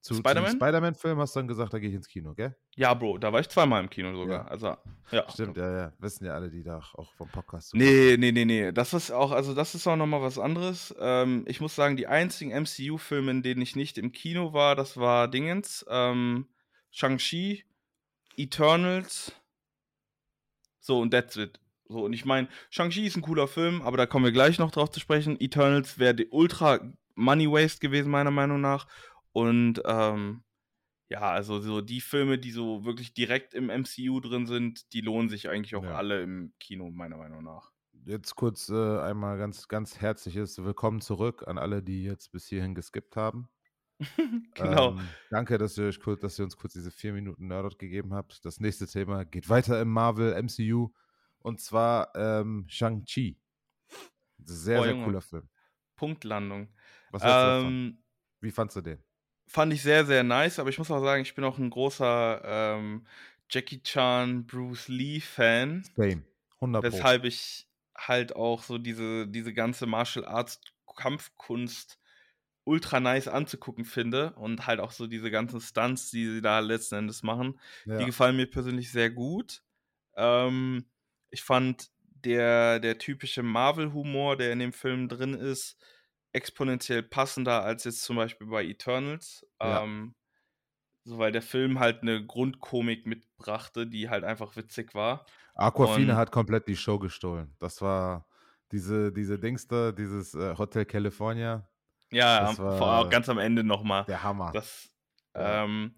[0.00, 0.52] zu Spider-Man?
[0.52, 2.56] Spider-Man-Film, hast du dann gesagt, da gehe ich ins Kino, gell?
[2.74, 4.44] Ja, Bro, da war ich zweimal im Kino sogar.
[4.44, 4.50] Ja.
[4.50, 4.76] Also,
[5.10, 5.28] ja.
[5.30, 5.92] Stimmt, ja, ja.
[5.98, 8.72] Wissen ja alle, die da auch vom Podcast Nee, nee, nee, nee.
[8.72, 10.94] Das ist auch, also das ist auch nochmal was anderes.
[10.98, 14.96] Ähm, ich muss sagen, die einzigen MCU-Filme, in denen ich nicht im Kino war, das
[14.96, 16.46] war Dingens, ähm,
[16.90, 17.64] Shang-Chi,
[18.36, 19.32] Eternals.
[20.80, 21.60] So, und that's it.
[21.88, 24.70] So, und ich meine, Shang-Chi ist ein cooler Film, aber da kommen wir gleich noch
[24.70, 25.38] drauf zu sprechen.
[25.40, 26.80] Eternals wäre die ultra
[27.16, 28.86] Money Waste gewesen, meiner Meinung nach.
[29.32, 30.44] Und ähm,
[31.10, 35.28] ja, also so die Filme, die so wirklich direkt im MCU drin sind, die lohnen
[35.30, 35.94] sich eigentlich auch Ja.
[35.96, 37.72] alle im Kino, meiner Meinung nach.
[38.04, 42.74] Jetzt kurz äh, einmal ganz, ganz herzliches Willkommen zurück an alle, die jetzt bis hierhin
[42.74, 43.48] geskippt haben.
[44.54, 44.96] genau.
[44.96, 48.14] Ähm, danke, dass ihr, euch kurz, dass ihr uns kurz diese vier Minuten Nerdot gegeben
[48.14, 48.44] habt.
[48.44, 50.92] Das nächste Thema geht weiter im Marvel MCU
[51.38, 53.38] Und zwar ähm, Shang-Chi.
[54.38, 55.04] Sehr, Oh, sehr Junge.
[55.04, 55.48] cooler Film.
[55.96, 56.68] Punktlandung.
[57.10, 57.76] Was hältst du davon?
[57.76, 58.02] Ähm,
[58.40, 59.02] Wie fandst du den?
[59.50, 62.42] Fand ich sehr, sehr nice, aber ich muss auch sagen, ich bin auch ein großer
[62.44, 63.04] ähm,
[63.50, 66.22] Jackie Chan, Bruce Lee Fan, Same.
[66.60, 66.92] 100 Pro.
[66.92, 70.60] weshalb ich halt auch so diese, diese ganze Martial Arts
[70.96, 71.98] Kampfkunst
[72.64, 76.94] ultra nice anzugucken finde und halt auch so diese ganzen Stunts, die sie da letzten
[76.96, 77.98] Endes machen, Ja.
[77.98, 79.62] die gefallen mir persönlich sehr gut.
[80.14, 80.84] Ähm,
[81.30, 81.90] ich fand
[82.24, 85.76] der, der typische Marvel-Humor, der in dem Film drin ist,
[86.32, 89.46] exponentiell passender als jetzt zum Beispiel bei Eternals.
[89.62, 89.82] Ja.
[89.82, 90.14] Ähm,
[91.04, 95.26] so, weil der Film halt eine Grundkomik mitbrachte, die halt einfach witzig war.
[95.54, 97.54] Aquafina hat komplett die Show gestohlen.
[97.58, 98.26] Das war
[98.72, 101.68] diese, diese Dings da, dieses äh, Hotel California,
[102.12, 104.06] Ja, war ganz am Ende nochmal.
[104.06, 104.52] der Hammer.
[104.52, 104.90] Das,
[105.34, 105.64] Ja.
[105.64, 105.96] ähm,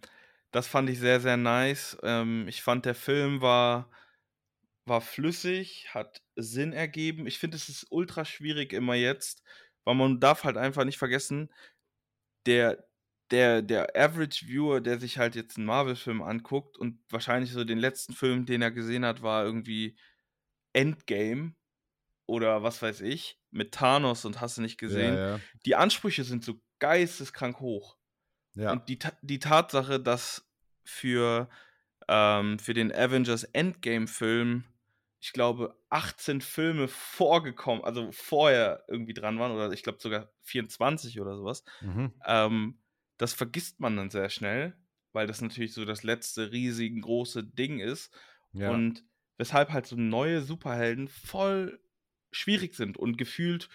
[0.50, 1.96] das fand ich sehr, sehr nice.
[2.02, 3.90] Ähm, ich fand, der Film war,
[4.84, 7.26] war flüssig, hat Sinn ergeben.
[7.26, 9.42] Ich finde, es ist ultra schwierig immer jetzt,
[9.84, 11.52] weil man darf halt einfach nicht vergessen,
[12.46, 12.84] der,
[13.30, 17.78] der, der Average Viewer, der sich halt jetzt einen Marvel-Film anguckt und wahrscheinlich so den
[17.78, 19.96] letzten Film, den er gesehen hat, war irgendwie
[20.72, 21.54] Endgame
[22.26, 25.14] oder was weiß ich, mit Thanos und hast du nicht gesehen.
[25.14, 25.40] Ja, ja.
[25.66, 27.96] Die Ansprüche sind so geisteskrank hoch.
[28.54, 28.72] ja.
[28.72, 30.48] Und die, die Tatsache, dass
[30.84, 31.48] für,
[32.08, 34.64] ähm, für den Avengers Endgame-Film,
[35.22, 41.20] ich glaube, 18 Filme vorgekommen, also vorher irgendwie dran waren, oder ich glaube sogar 24
[41.20, 42.12] oder sowas, Mhm.
[42.26, 42.82] ähm,
[43.18, 44.76] das vergisst man dann sehr schnell,
[45.12, 48.14] weil das natürlich so das letzte riesengroße Ding ist.
[48.52, 48.82] ja.
[48.82, 49.04] Und
[49.38, 51.80] weshalb halt so neue Superhelden voll
[52.32, 53.68] schwierig sind und gefühlt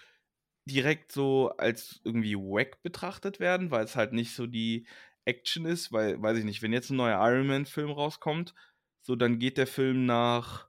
[0.64, 4.86] direkt so als irgendwie wack betrachtet werden, weil es halt nicht so die
[5.24, 8.54] Action ist, weil, weiß ich nicht, wenn jetzt ein neuer Iron Man-Film rauskommt,
[9.00, 10.67] so dann geht der Film nach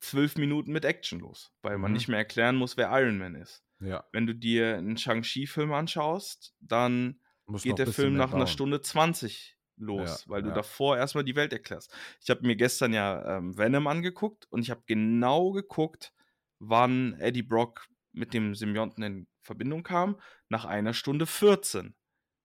[0.00, 1.96] zwölf Minuten mit Action los, weil man Mhm.
[1.96, 3.62] nicht mehr erklären muss, wer Iron Man ist.
[3.80, 4.04] ja.
[4.12, 8.46] Wenn du dir einen Shang-Chi-Film anschaust, dann Muss geht der Film nach einer bauen.
[8.48, 10.54] Stunde 20 los, Ja, weil du ja.
[10.54, 11.92] davor erstmal die Welt erklärst.
[12.20, 16.12] Ich habe mir gestern ja ähm, Venom angeguckt und ich habe genau geguckt,
[16.58, 21.94] wann Eddie Brock mit dem Symbionten in Verbindung kam, nach einer Stunde 14.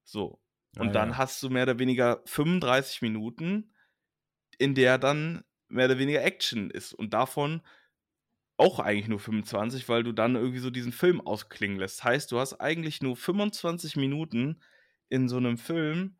[0.03, 0.39] So.
[0.77, 1.17] Und Ah, dann ja.
[1.17, 3.73] hast du mehr oder weniger 35 Minuten,
[4.59, 6.93] in der dann mehr oder weniger Action ist.
[6.93, 7.61] Und davon
[8.57, 12.03] auch eigentlich nur 25, weil du dann irgendwie so diesen Film ausklingen lässt.
[12.03, 14.61] Heißt, du hast eigentlich nur 25 Minuten
[15.09, 16.17] in so einem Film,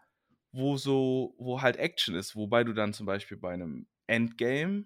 [0.51, 4.85] wo so, wo halt Action ist, wobei du dann zum Beispiel bei einem Endgame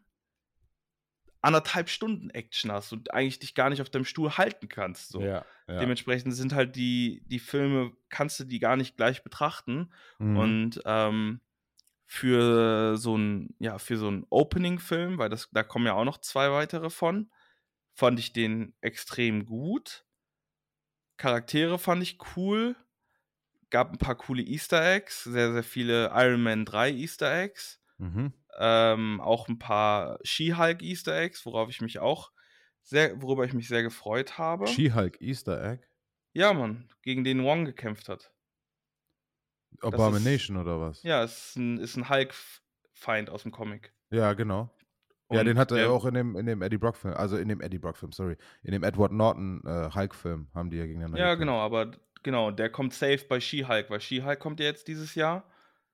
[1.42, 5.10] anderthalb Stunden Action hast und eigentlich dich gar nicht auf deinem Stuhl halten kannst.
[5.10, 5.22] So.
[5.22, 5.80] Ja, ja.
[5.80, 9.92] Dementsprechend sind halt die, die Filme, kannst du die gar nicht gleich betrachten.
[10.20, 10.38] Mhm.
[10.38, 11.40] Und ähm,
[12.10, 16.20] für so ein, ja, für so einen Opening-Film, weil das, da kommen ja auch noch
[16.20, 17.30] zwei weitere von,
[17.94, 20.06] fand ich den extrem gut.
[21.18, 22.76] Charaktere fand ich cool.
[23.70, 27.82] Gab ein paar coole Easter Eggs, sehr, sehr viele Iron Man 3 Easter Eggs.
[27.98, 28.32] Mhm.
[28.58, 32.32] Ähm, auch ein paar She-Hulk Easter Eggs, worauf ich mich auch
[32.84, 34.68] sehr, worüber ich mich sehr gefreut habe.
[34.68, 35.84] She-Hulk Easter Egg.
[36.32, 38.32] ja, Mann, gegen den Wong gekämpft hat.
[39.82, 41.04] Abomination oder was?
[41.04, 43.94] Ja, es ist ein, ist ein Hulk-Feind aus dem Comic.
[44.10, 44.70] Ja, genau.
[45.32, 47.48] ja, Und den hatte er der- auch in dem, in dem Eddie Brock-Film, also in
[47.50, 48.38] dem Eddie Brock-Film, sorry.
[48.64, 51.40] In dem Edward Norton äh, haben die ja gegeneinander Ja, gekämpft.
[51.42, 51.92] genau, aber
[52.24, 55.44] genau, der kommt safe bei She-Hulk, weil She-Hulk kommt ja jetzt dieses Jahr.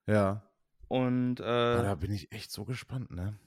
[0.08, 0.44] Ja.
[0.88, 3.38] Und äh, da bin ich echt so gespannt, ne?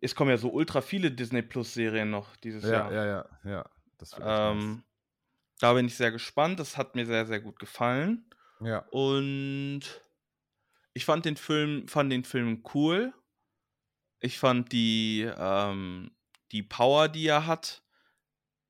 [0.00, 2.92] es kommen ja so ultra viele Disney Plus-Serien noch dieses Ja, Jahr.
[2.92, 3.64] ja, ja, ja.
[3.96, 4.64] Das wird echt nice.
[4.64, 4.82] Ähm,
[5.60, 6.60] da bin ich sehr gespannt.
[6.60, 8.26] Das hat mir sehr, sehr gut gefallen.
[8.60, 8.78] Ja.
[8.90, 9.82] Und
[10.92, 13.12] ich fand den Film, fand den Film cool.
[14.20, 16.12] Ich fand die, ähm,
[16.52, 17.82] die Power, die er hat,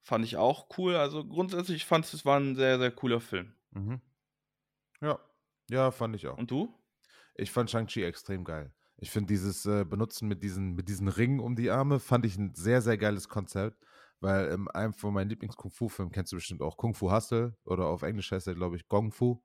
[0.02, 0.96] fand ich auch cool.
[0.96, 3.54] Also grundsätzlich ich fand es war ein sehr, sehr cooler Film.
[3.70, 4.00] Mhm.
[5.00, 5.18] Ja.
[5.70, 6.38] Ja, fand ich auch.
[6.38, 6.74] Und du?
[7.34, 8.72] Ich fand Shang-Chi extrem geil.
[8.96, 12.36] Ich finde dieses äh, Benutzen mit diesen, mit diesen Ringen um die Arme, fand ich
[12.36, 13.84] ein sehr, sehr geiles Konzept.
[14.20, 18.02] Weil in einem von meinen Lieblings-Kung-Fu-Filmen kennst du bestimmt auch Kung Fu Hustle oder auf
[18.02, 19.42] Englisch heißt er, glaube ich, Gong Fu.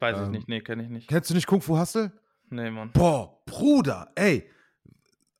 [0.00, 0.48] Weiß ich Ähm, nicht.
[0.48, 1.08] Nee, kenne ich nicht.
[1.08, 2.10] Kennst du nicht Kung Fu Hustle?
[2.48, 2.90] Nee, Mann.
[2.92, 4.48] Boah, Bruder, ey.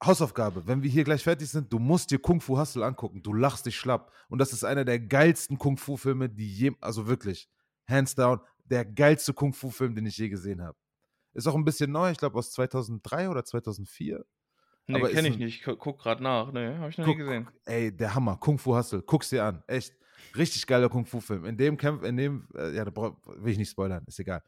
[0.03, 3.23] Hausaufgabe, wenn wir hier gleich fertig sind, du musst dir Kung Fu Hustle angucken.
[3.23, 4.13] Du lachst dich schlapp.
[4.29, 7.51] Und das ist einer der geilsten Kung Fu Filme, die je, also wirklich,
[7.87, 10.77] hands down, der geilste Kung Fu Film, den ich je gesehen habe.
[11.35, 14.25] Ist auch ein bisschen neu, ich glaube aus 2003 oder 2004.
[14.87, 15.57] Nee, kenne ich nicht.
[15.59, 16.51] Ich gu- guck gerade nach.
[16.51, 17.49] Nee, habe ich noch Guck, nie gesehen.
[17.67, 19.95] Ey, der Hammer, Kung Fu Hustle, guck's dir an, echt.
[20.37, 21.45] Richtig geiler Kung Fu Film.
[21.45, 24.43] In dem Kampf, in dem, äh, ja, da will ich nicht spoilern, ist egal.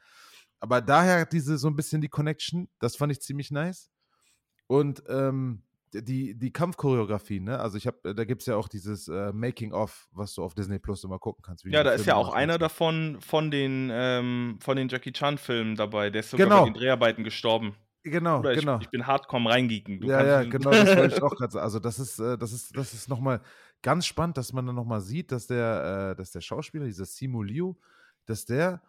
[0.61, 3.91] Aber daher diese so ein bisschen die Connection, das fand ich ziemlich nice.
[4.69, 7.59] Und ähm, die, die Kampfchoreografie, ne?
[7.59, 10.79] Also ich habe, da gibt es ja auch dieses äh, Making-of, was du auf Disney
[10.79, 11.65] Plus immer gucken kannst.
[11.65, 16.11] Ja, da ist ja auch einer davon von den, ähm, von den Jackie Chan-Filmen dabei.
[16.11, 16.61] Der ist sogar Genau.
[16.61, 17.75] bei den Dreharbeiten gestorben.
[18.05, 18.79] Genau, Oder ich, genau.
[18.81, 20.03] ich bin hardcore reingeeken.
[20.03, 21.65] Ja, kannst ja, genau, das wollte ich auch gerade sagen.
[21.65, 23.43] Also das ist, äh, das ist, das ist nochmal
[23.83, 27.43] ganz spannend, dass man dann nochmal sieht, dass der, äh, dass der Schauspieler, dieser Simu
[27.43, 27.75] Liu,
[28.27, 28.83] dass der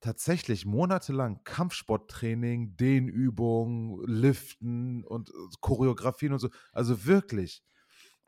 [0.00, 7.62] tatsächlich monatelang Kampfsporttraining, Dehnübungen, Liften und äh, Choreografien und so, also wirklich.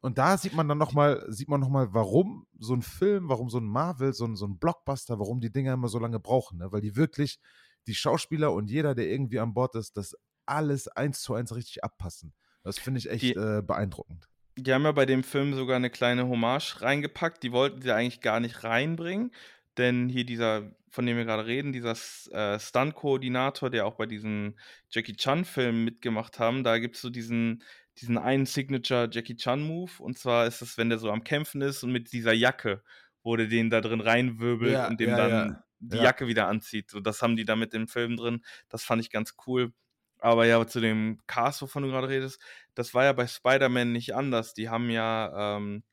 [0.00, 3.50] Und da sieht man dann nochmal, sieht man noch mal, warum so ein Film, warum
[3.50, 6.58] so ein Marvel, so ein, so ein Blockbuster, warum die Dinger immer so lange brauchen,
[6.58, 6.70] ne?
[6.70, 7.40] Weil die wirklich,
[7.88, 10.14] die Schauspieler und jeder, der irgendwie an Bord ist, das
[10.46, 12.32] alles eins zu eins richtig abpassen.
[12.62, 14.28] Das finde ich echt Die- äh, beeindruckend.
[14.60, 17.42] Die haben ja bei dem Film sogar eine kleine Hommage reingepackt.
[17.42, 19.32] Die wollten sie eigentlich gar nicht reinbringen.
[19.76, 21.92] Denn hier dieser, von dem wir gerade reden, dieser
[22.32, 24.58] äh, Stunt-Koordinator, der auch bei diesen
[24.90, 27.62] Jackie Chan-Filmen mitgemacht haben, da gibt es so diesen,
[27.98, 29.92] diesen einen Signature Jackie Chan-Move.
[30.02, 32.82] Und zwar ist es, wenn der so am Kämpfen ist und mit dieser Jacke,
[33.22, 35.64] wo der den da drin reinwirbelt Ja, und dem ja, dann ja.
[35.78, 36.04] die Ja.
[36.04, 36.90] Jacke wieder anzieht.
[36.90, 38.42] So, das haben die da mit dem Film drin.
[38.68, 39.72] Das fand ich ganz cool.
[40.20, 42.40] Aber ja, zu dem Cast, wovon du gerade redest,
[42.74, 44.54] das war ja bei Spider-Man nicht anders.
[44.54, 45.84] Die haben ja, ähm,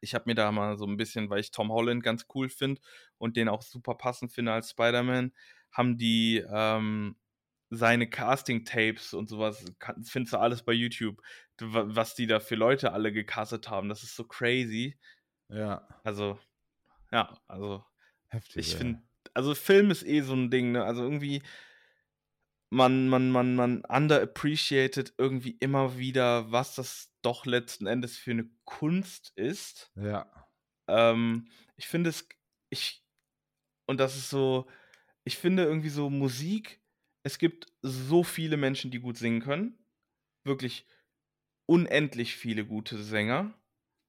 [0.00, 2.80] ich habe mir da mal so ein bisschen, weil ich Tom Holland ganz cool finde
[3.18, 5.32] und den auch super passend finde als Spider-Man,
[5.72, 7.16] haben die ähm,
[7.70, 11.20] seine Casting-Tapes und sowas, kann- findest du alles bei YouTube,
[11.60, 13.88] wa- was die da für Leute alle gecastet haben.
[13.88, 14.98] Das ist so crazy.
[15.48, 16.38] Ja, Also,
[17.12, 17.84] ja, also
[18.28, 18.66] heftig.
[18.66, 19.02] ich finde,
[19.34, 20.84] also Film ist eh so ein Ding, ne?
[20.84, 21.42] Also irgendwie,
[22.74, 28.50] man, man, man, man underappreciated irgendwie immer wieder, was das doch letzten Endes für eine
[28.64, 29.92] Kunst ist.
[29.96, 30.26] Ja,
[30.88, 32.28] Ähm, ich finde es,
[32.70, 33.04] ich,
[33.86, 34.66] und das ist so,
[35.24, 36.82] ich finde irgendwie so Musik,
[37.24, 39.78] es gibt so viele Menschen, die gut singen können.
[40.44, 40.86] Wirklich
[41.66, 43.54] unendlich viele gute Sänger.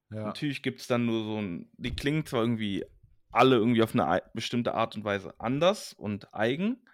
[0.09, 0.25] ja.
[0.25, 2.85] Natürlich gibt es dann nur so ein, die klingen zwar irgendwie
[3.31, 6.85] alle irgendwie auf eine ei- bestimmte Art und Weise anders und eigen,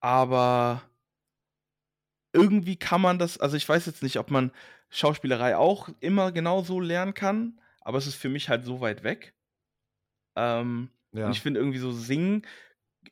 [0.00, 0.82] aber
[2.32, 4.52] irgendwie kann man das, also ich weiß jetzt nicht, ob man
[4.90, 9.02] Schauspielerei auch immer genau so lernen kann, aber es ist für mich halt so weit
[9.02, 9.34] weg.
[10.36, 11.26] Ähm, ja.
[11.26, 12.46] und ich finde irgendwie so singen,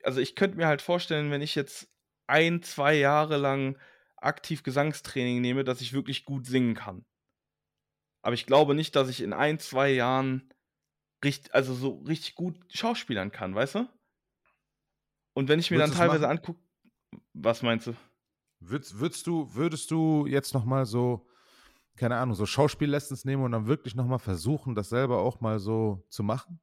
[0.04, 1.88] also ich könnte mir halt vorstellen, wenn ich jetzt
[2.26, 3.78] ein, zwei Jahre lang
[4.16, 7.04] aktiv Gesangstraining nehme, dass ich wirklich gut singen kann.
[8.22, 10.52] Aber ich glaube nicht, dass ich in ein, zwei Jahren
[11.24, 13.88] richtig, also so richtig gut schauspielern kann, weißt du?
[15.34, 16.60] Und wenn ich mir Würdest dann teilweise angucke,
[17.36, 17.94] was meinst du?
[18.60, 21.26] Würdest, würdest du, würdest du jetzt nochmal so,
[21.96, 26.04] keine Ahnung, so Schauspiellessons nehmen und dann wirklich nochmal versuchen, das selber auch mal so
[26.08, 26.60] zu machen?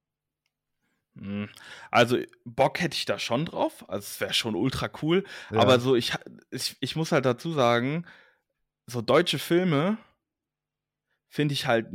[1.16, 1.48] Hm,
[1.92, 5.60] Also Bock hätte ich da schon drauf, also es wäre schon ultra cool, Ja.
[5.60, 6.14] aber so ich,
[6.50, 8.06] ich, ich muss halt dazu sagen,
[8.88, 9.98] so deutsche Filme
[11.30, 11.88] finde ich halt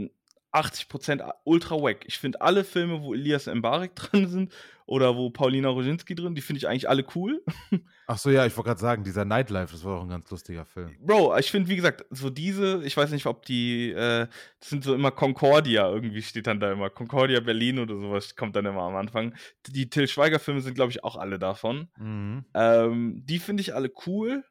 [0.59, 2.05] 80% ultra wack.
[2.07, 4.53] Ich finde alle Filme, wo Elias Mbarek drin sind
[4.87, 7.44] oder wo Paulina Roginski drin, die finde ich eigentlich alle cool.
[8.07, 10.64] Ach so, ja, ich wollte gerade sagen, dieser Nightlife, das war auch ein ganz lustiger
[10.64, 10.97] Film.
[11.01, 14.27] Bro, ich finde, wie gesagt, so diese, ich weiß nicht, ob die, äh,
[14.61, 16.88] das sind so immer Concordia, irgendwie steht dann da immer.
[16.88, 19.35] Concordia Berlin oder sowas kommt dann immer am Anfang.
[19.66, 21.88] Die Till Schweiger-Filme sind, glaube ich, auch alle davon.
[21.99, 22.47] Mhm.
[22.55, 24.42] Ähm, die finde ich alle cool.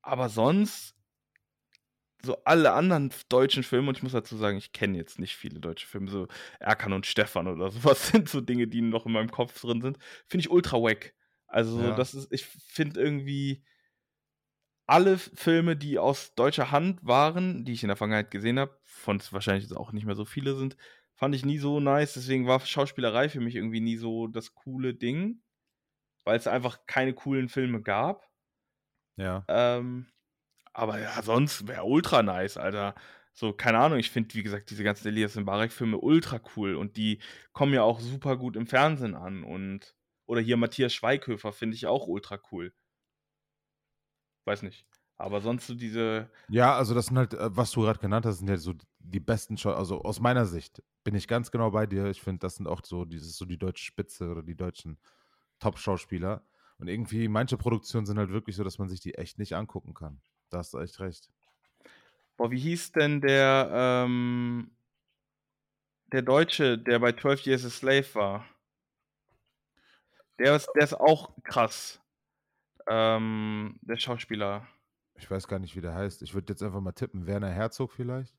[0.00, 0.95] Aber sonst,
[2.26, 5.60] so alle anderen deutschen Filme, und ich muss dazu sagen, ich kenne jetzt nicht viele
[5.60, 6.28] deutsche Filme, so
[6.60, 9.98] Erkan und Stefan oder sowas sind so Dinge, die noch in meinem Kopf drin sind.
[10.26, 11.14] Finde ich ultra wack.
[11.46, 11.94] Also, Ja.
[11.96, 13.64] das ist, ich finde irgendwie
[14.86, 19.16] alle Filme, die aus deutscher Hand waren, die ich in der Vergangenheit gesehen habe, von
[19.16, 20.76] es wahrscheinlich jetzt auch nicht mehr so viele sind,
[21.14, 22.14] fand ich nie so nice.
[22.14, 25.42] Deswegen war Schauspielerei für mich irgendwie nie so das coole Ding,
[26.24, 28.28] weil es einfach keine coolen Filme gab.
[29.16, 29.44] Ja.
[29.48, 30.06] Ähm,
[30.76, 32.94] aber ja, sonst wäre ultra nice, Alter.
[33.32, 37.18] So, keine Ahnung, ich finde, wie gesagt, diese ganzen Elias Mbarek-Filme ultra cool und die
[37.52, 39.94] kommen ja auch super gut im Fernsehen an und
[40.26, 42.74] oder hier Matthias Schweighöfer finde ich auch ultra cool.
[44.44, 44.86] Weiß nicht.
[45.16, 48.38] Aber sonst so diese, Ja, also das sind halt, äh, was du gerade genannt hast,
[48.38, 51.86] sind ja so die besten Schau also aus meiner Sicht bin ich ganz genau bei
[51.86, 52.06] dir.
[52.06, 54.98] Ich finde, das sind auch so dieses so die deutsche Spitze oder die deutschen
[55.60, 56.44] Top-Schauspieler.
[56.78, 59.94] Und irgendwie manche Produktionen sind halt wirklich so, dass man sich die echt nicht angucken
[59.94, 60.20] kann.
[60.50, 61.28] Da hast du echt recht.
[62.36, 64.70] boah, wie hieß denn der, ähm,
[66.12, 68.46] der Deutsche, der bei 12 Years a Slave war?
[70.38, 72.00] Der ist, der ist auch krass.
[72.88, 74.68] Ähm, der Schauspieler.
[75.14, 76.20] Ich weiß gar nicht, wie der heißt.
[76.22, 77.26] Ich würde jetzt einfach mal tippen.
[77.26, 78.34] Werner Herzog vielleicht?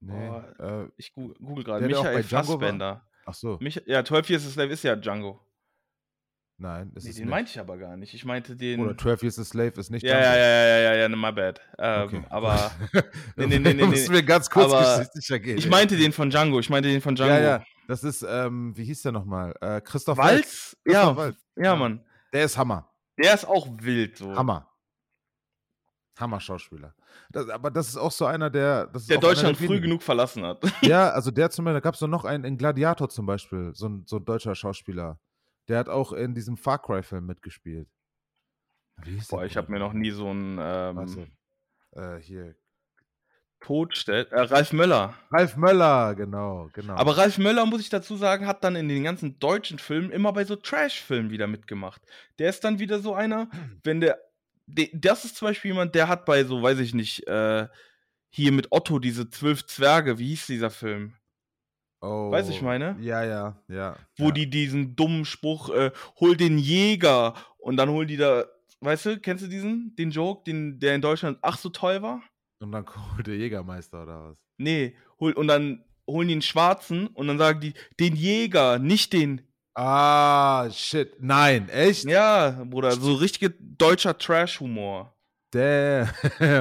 [0.00, 0.28] Nee.
[0.28, 0.54] Boah,
[0.86, 1.86] Äh, Ich gu- google gerade.
[1.86, 2.22] Michael?
[2.24, 3.06] Fassbender.
[3.24, 3.58] ach so.
[3.60, 5.40] Mich, ja, 12 Years a Slave ist ja Django.
[6.58, 7.30] Nein, ist Nee, es den nicht.
[7.30, 8.14] meinte ich aber gar nicht.
[8.14, 8.80] Ich meinte den.
[8.80, 11.60] Oder 12 Years a Slave ist nicht ja, ja, ja, ja, ja, ja, my bad.
[11.78, 12.24] Ähm, Okay.
[12.30, 12.70] Aber
[13.36, 14.14] nee, nee, nee, nee, Musst nee.
[14.16, 15.58] mir ganz kurz geschichtlicher gehen.
[15.58, 16.58] ich meinte den von Django.
[16.58, 17.34] Ich meinte den von Django.
[17.34, 19.54] Ja, ja, das ist, ähm, wie hieß der nochmal?
[19.60, 20.32] Äh, Christoph Waltz.
[20.32, 20.76] Walz?
[20.84, 21.36] Christoph Ja, Waltz.
[21.56, 21.76] ja, Ja.
[21.76, 22.04] Mann.
[22.32, 22.90] Der ist Hammer.
[23.18, 24.34] Der ist auch wild so.
[24.34, 24.66] Hammer.
[26.18, 26.94] Hammer-Schauspieler.
[27.30, 28.86] Das, aber das ist auch so einer, der.
[28.86, 29.82] Der Deutschland früh wenigen.
[29.82, 30.62] genug verlassen hat.
[30.80, 33.88] Ja, also der zum Beispiel, da gab es noch einen in Gladiator zum Beispiel, so
[33.88, 35.18] ein, so ein deutscher Schauspieler.
[35.68, 37.88] Der hat auch in diesem Far Cry-Film mitgespielt.
[39.02, 41.26] Wie der Boah, ich habe mir noch nie so einen ähm, Warte.
[41.92, 42.54] Äh, hier.
[43.60, 44.26] Todstell.
[44.30, 45.14] Äh, Ralf Möller.
[45.30, 46.94] Ralf Möller, genau, genau.
[46.94, 50.32] Aber Ralf Möller, muss ich dazu sagen, hat dann in den ganzen deutschen Filmen immer
[50.32, 52.02] bei so Trash-Filmen wieder mitgemacht.
[52.38, 53.48] Der ist dann wieder so einer,
[53.82, 54.18] wenn der.
[54.66, 57.66] de- Das ist zum Beispiel jemand, der hat bei so, weiß ich nicht, äh,
[58.28, 61.14] hier mit Otto diese zwölf Zwerge, wie hieß dieser Film?
[62.06, 62.96] Oh, weißt du, ich meine?
[63.00, 63.96] Ja, ja, ja.
[64.16, 64.30] Wo ja.
[64.30, 65.90] die diesen dummen Spruch, äh,
[66.20, 68.44] hol den Jäger und dann holen die da,
[68.80, 72.22] weißt du, kennst du diesen, den Joke, den, der in Deutschland ach so toll war?
[72.60, 74.36] Und dann kommt der Jägermeister oder was?
[74.58, 79.12] Nee, hol, und dann holen die einen Schwarzen und dann sagen die, den Jäger, nicht
[79.12, 79.42] den.
[79.74, 81.14] Ah, shit.
[81.20, 82.04] Nein, echt?
[82.04, 85.15] Ja, Bruder, so richtiger deutscher Trash-Humor.
[85.50, 86.08] Damn.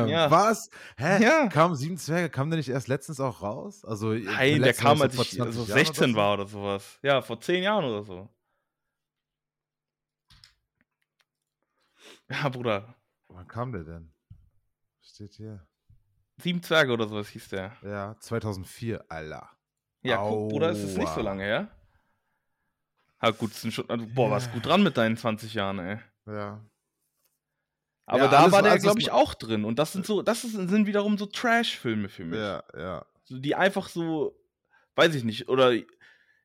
[0.08, 0.30] Ja.
[0.30, 0.69] Was?
[0.98, 1.24] Hä?
[1.24, 1.48] Ja.
[1.48, 3.84] Kam Sieben Zwerge, kam der nicht erst letztens auch raus?
[3.84, 7.00] Also, Nein, der kam, als ich also 16 war oder sowas.
[7.02, 8.30] Ja, vor 10 Jahren oder so.
[12.30, 12.95] Ja, Bruder.
[13.28, 14.13] Wann kam der denn?
[15.02, 15.65] Steht hier.
[16.38, 17.76] Sieben Zwerge oder sowas hieß der.
[17.82, 19.50] Ja, 2004, Alter.
[20.02, 21.69] Ja, guck, Bruder, ist es nicht so lange her.
[23.21, 26.00] Ja, gut, sind schon, also, boah, warst gut dran mit deinen 20 Jahren, ey.
[26.28, 26.63] Ja.
[28.06, 29.65] Aber Ja, da war der, alles, glaube ich, auch drin.
[29.65, 32.39] Und das sind so, das sind wiederum so Trash-Filme für mich.
[32.39, 33.06] Ja, ja.
[33.24, 34.38] So, die einfach so,
[34.96, 35.74] weiß ich nicht, oder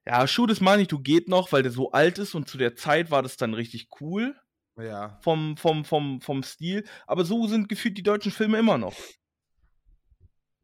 [0.06, 3.10] ja, Schuh des Manitou geht noch, weil der so alt ist und zu der Zeit
[3.10, 4.34] war das dann richtig cool
[4.78, 5.18] Ja.
[5.22, 6.84] vom, vom, vom, vom Stil.
[7.06, 8.96] Aber so sind gefühlt die deutschen Filme immer noch.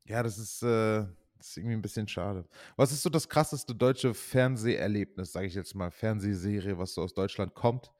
[0.04, 1.04] Ja, das ist, äh,
[1.36, 2.48] das ist irgendwie ein bisschen schade.
[2.76, 7.12] Was ist so das krasseste deutsche Fernseherlebnis, sage ich jetzt mal, Fernsehserie, was so aus
[7.12, 7.90] Deutschland kommt?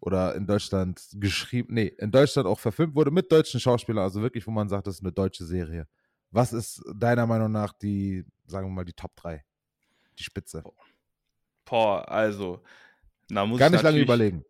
[0.00, 4.46] Oder in Deutschland geschrieben, nee, in Deutschland auch verfilmt wurde mit deutschen Schauspielern, also wirklich,
[4.46, 5.88] wo man sagt, das ist eine deutsche Serie.
[6.30, 9.44] Was ist deiner Meinung nach die, sagen wir mal, die Top 3?
[10.18, 10.62] Die Spitze.
[11.64, 12.62] Boah, also,
[13.28, 14.44] da muss Gar ich nicht lange überlegen.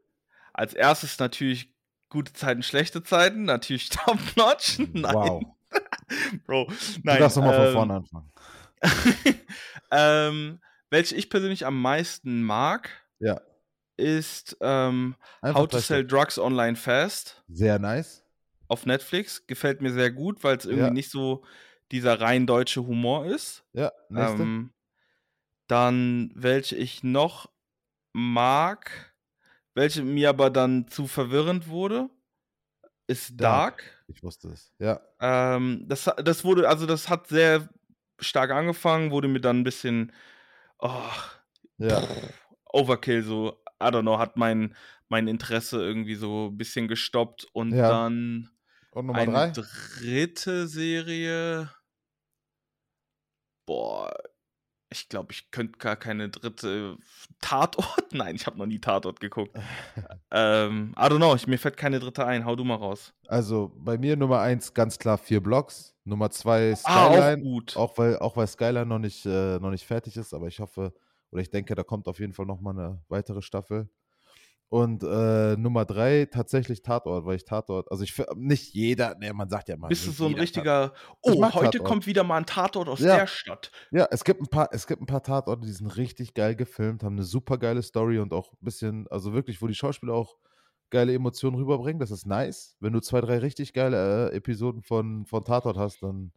[0.52, 1.72] Als erstes natürlich
[2.08, 4.78] gute Zeiten, schlechte Zeiten, natürlich top notch.
[4.78, 5.14] Nein.
[5.14, 5.42] Wow.
[6.46, 7.18] Bro, Du nein.
[7.18, 8.32] darfst nochmal von ähm, vorne anfangen.
[9.90, 13.40] ähm, welche ich persönlich am meisten mag, Ja.
[13.96, 16.06] Ist ähm, How to Sell.
[16.06, 18.24] Drugs Online Fast Sehr nice.
[18.68, 19.46] auf Netflix.
[19.46, 20.92] Gefällt mir sehr gut, weil es irgendwie Ja.
[20.92, 21.44] nicht so
[21.92, 23.64] dieser rein deutsche Humor ist.
[23.72, 24.42] Ja, nächste.
[24.42, 24.72] Ähm,
[25.68, 27.50] dann, welche ich noch
[28.12, 29.14] mag,
[29.74, 32.08] welche mir aber dann zu verwirrend wurde,
[33.06, 33.78] ist Dark.
[33.78, 34.04] Dark.
[34.08, 34.72] ich wusste es.
[34.78, 35.00] Ja.
[35.20, 37.68] Ähm, das, das wurde, also das hat sehr
[38.18, 40.12] stark angefangen, wurde mir dann ein bisschen
[40.78, 41.02] oh,
[41.78, 42.02] Ja.
[42.72, 44.74] Overkill, so, I don't know, hat mein,
[45.08, 47.88] mein Interesse irgendwie so ein bisschen gestoppt und Ja.
[47.88, 48.50] dann
[48.92, 49.50] Und Nummer eine drei?
[49.50, 51.70] dritte Serie.
[53.66, 54.12] Boah,
[54.90, 56.96] ich glaube, ich könnte gar keine dritte
[57.40, 57.86] Tatort.
[58.12, 59.52] Nein, ich habe noch nie Tatort geguckt.
[60.30, 62.44] ähm, I don't know, ich, mir fällt keine dritte ein.
[62.44, 63.12] Hau du mal raus.
[63.26, 65.94] Also bei mir Nummer eins ganz klar vier Blocks.
[66.04, 67.42] Nummer zwei Ah, auch Skyline.
[67.42, 67.76] gut.
[67.76, 70.94] auch, weil, auch weil Skyline noch nicht, äh, noch nicht fertig ist, aber ich hoffe,
[71.32, 73.88] oder ich denke, da kommt auf jeden Fall nochmal eine weitere Staffel.
[74.68, 79.48] Und äh, Nummer drei tatsächlich Tatort, weil ich Tatort, also ich nicht jeder, ne, man
[79.50, 79.92] sagt ja mal.
[79.92, 80.94] Bist du so ein richtiger.
[81.32, 81.80] Ich Oh, heute Tatort.
[81.80, 83.08] kommt wieder mal ein Tatort aus Ja.
[83.08, 83.70] der Stadt.
[83.92, 87.04] Ja, es gibt ein paar, es gibt ein paar Tatorte, die sind richtig geil gefilmt,
[87.04, 90.38] haben eine super geile Story und auch ein bisschen, also wirklich, wo die Schauspieler auch
[90.90, 92.00] geile Emotionen rüberbringen.
[92.00, 92.76] Das ist nice.
[92.80, 96.32] Wenn du zwei, drei richtig geile äh, Episoden von, von Tatort hast, dann,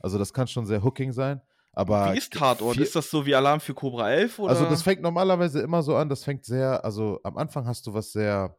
[0.00, 1.42] also das kann schon sehr hooking sein.
[1.74, 2.76] Aber Wie ist Tatort?
[2.76, 4.38] Ist das so wie Alarm für Cobra 11?
[4.38, 4.50] Oder?
[4.50, 7.94] Also das fängt normalerweise immer so an, das fängt sehr, also am Anfang hast du
[7.94, 8.56] was sehr,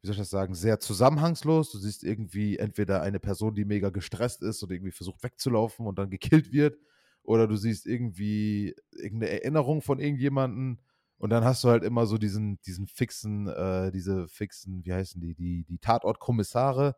[0.00, 1.70] wie soll ich das sagen, sehr zusammenhangslos.
[1.70, 5.98] Du siehst irgendwie entweder eine Person, die mega gestresst ist und irgendwie versucht wegzulaufen und
[5.98, 6.78] dann gekillt wird,
[7.22, 10.80] oder du siehst irgendwie irgendeine Erinnerung von irgendjemanden
[11.18, 15.20] und dann hast du halt immer so diesen, diesen fixen, äh, diese fixen, wie heißen
[15.20, 16.94] die, die, die Tatortkommissare.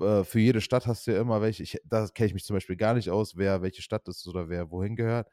[0.00, 1.62] Äh, Für jede Stadt hast du ja immer welche.
[1.62, 4.48] Ich, da kenne ich mich zum Beispiel gar nicht aus, wer welche Stadt ist oder
[4.48, 5.28] wer wohin gehört.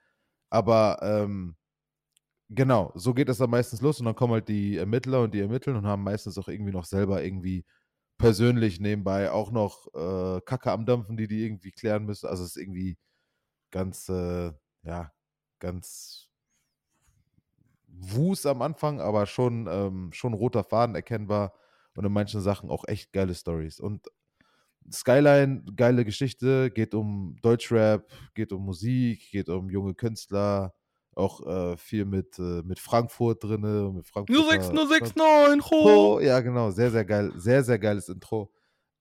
[0.49, 1.55] Aber ähm,
[2.49, 5.41] genau, so geht es dann meistens los und dann kommen halt die Ermittler und die
[5.41, 7.65] ermitteln und haben meistens auch irgendwie noch selber irgendwie
[8.19, 12.27] persönlich nebenbei auch noch äh, Kacke am Dampfen, die die irgendwie klären müssen.
[12.27, 12.97] Also es ist irgendwie
[13.71, 14.53] ganz, äh,
[14.83, 15.13] ja,
[15.59, 16.29] ganz
[17.87, 21.53] Wus am Anfang, aber schon, ähm, schon roter Faden erkennbar
[21.95, 23.79] und in manchen Sachen auch echt geile Stories.
[23.79, 24.07] Und
[24.91, 30.73] Skyline, geile Geschichte, geht um Deutschrap, geht um Musik, geht um junge Künstler,
[31.15, 33.61] auch äh, viel mit, äh, mit Frankfurt drin.
[33.93, 34.37] Mit Frankfurt.
[34.37, 36.19] 06069, ho!
[36.19, 38.51] Ja, genau, sehr, sehr geil, sehr, sehr geiles Intro.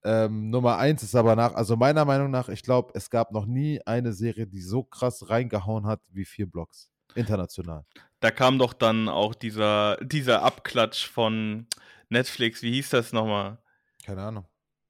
[0.05, 3.45] Ähm, Nummer eins ist aber nach, also meiner Meinung nach, ich glaube, es gab noch
[3.45, 6.91] nie eine Serie, die so krass reingehauen hat wie vier Blocks.
[7.16, 7.84] International.
[8.20, 11.66] Da kam doch dann auch dieser, dieser Abklatsch von
[12.09, 13.59] Netflix, wie hieß das nochmal?
[14.05, 14.47] Keine Ahnung.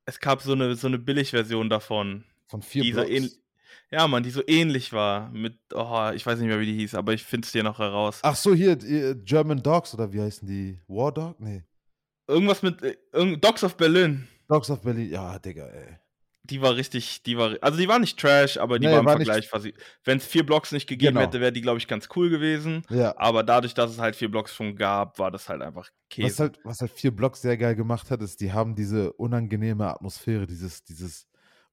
[0.06, 2.24] Es gab so eine, so eine Billigversion davon.
[2.46, 3.32] Von vier die so ähn-
[3.90, 5.30] ja, Mann, die so ähnlich war.
[5.30, 7.78] Mit, oh, ich weiß nicht mehr, wie die hieß, aber ich finde es dir noch
[7.78, 8.20] heraus.
[8.22, 10.78] Ach so, hier, äh, German Dogs oder wie heißen die?
[10.88, 11.38] War Dog?
[11.40, 11.62] Nee.
[12.28, 14.26] Irgendwas mit äh, irgend- Dogs of Berlin.
[14.48, 15.10] Dogs of Berlin.
[15.10, 15.98] Ja, Digga, ey.
[16.48, 19.06] Die war richtig, die war, also die war nicht Trash, aber die Nee, war im
[19.06, 19.74] war Vergleich quasi.
[20.04, 21.26] Wenn es vier Blocks nicht gegeben Genau.
[21.26, 22.82] hätte, wäre die, glaube ich, ganz cool gewesen.
[22.90, 23.14] Ja.
[23.18, 26.28] Aber dadurch, dass es halt vier Blocks schon gab, war das halt einfach Käse.
[26.28, 29.88] Was halt, was halt vier Blocks sehr geil gemacht hat, ist, die haben diese unangenehme
[29.88, 31.26] Atmosphäre, dieses, dieses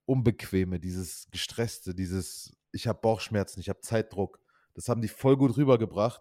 [0.06, 4.40] Unbequeme, dieses Gestresste, dieses, ich habe Bauchschmerzen, ich habe Zeitdruck.
[4.74, 6.20] Das haben die voll gut rübergebracht.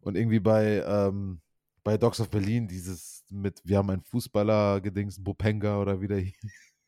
[0.00, 1.40] Und irgendwie bei, ähm,
[1.82, 6.18] bei Dogs of Berlin, dieses mit, wir haben einen Fußballer gedings, Bopenga oder wie der
[6.18, 6.34] hieß.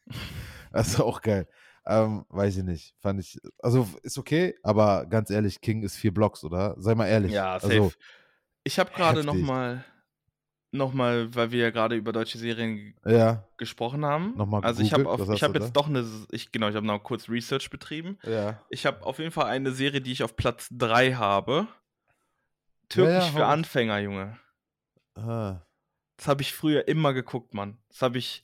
[0.73, 1.49] Das ist auch geil.
[1.87, 2.95] Ähm, weiß ich nicht.
[2.99, 6.75] Fand ich, also ist okay, aber ganz ehrlich, King ist vier Blocks, oder?
[6.79, 7.33] Sei mal ehrlich.
[7.33, 7.75] Ja, safe.
[7.75, 7.93] Also,
[8.65, 9.49] ich habe gerade noch heftig.
[9.49, 9.85] mal,
[10.71, 14.35] noch mal, weil wir ja gerade über deutsche Serien ja, gesprochen haben.
[14.37, 15.05] Noch mal also ich habe
[15.35, 15.81] ich habe jetzt da?
[15.81, 18.19] doch eine, ich genau, ich habe noch kurz Research betrieben.
[18.25, 18.63] ja.
[18.69, 21.53] Ich habe auf jeden Fall eine Serie, die ich auf Platz 3 habe.
[21.53, 21.69] Ja,
[22.91, 23.53] Türkisch ja, für hau raus.
[23.53, 24.39] Anfänger, Junge.
[25.15, 25.63] Ah.
[26.19, 27.79] Das habe ich früher immer geguckt, Mann.
[27.89, 28.43] Das habe ich,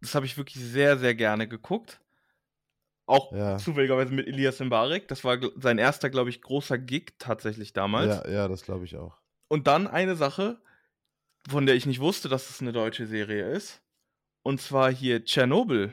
[0.00, 2.00] das habe ich wirklich sehr, sehr gerne geguckt.
[3.08, 3.56] Auch Ja.
[3.58, 5.06] zufälligerweise mit Elias Mbarek.
[5.08, 8.16] Das war sein erster, glaube ich, großer Gig tatsächlich damals.
[8.24, 9.16] Ja, ja, das glaube ich auch.
[9.48, 10.60] Und dann eine Sache,
[11.48, 13.80] von der ich nicht wusste, dass es eine deutsche Serie ist.
[14.42, 15.92] Und zwar hier Tschernobyl.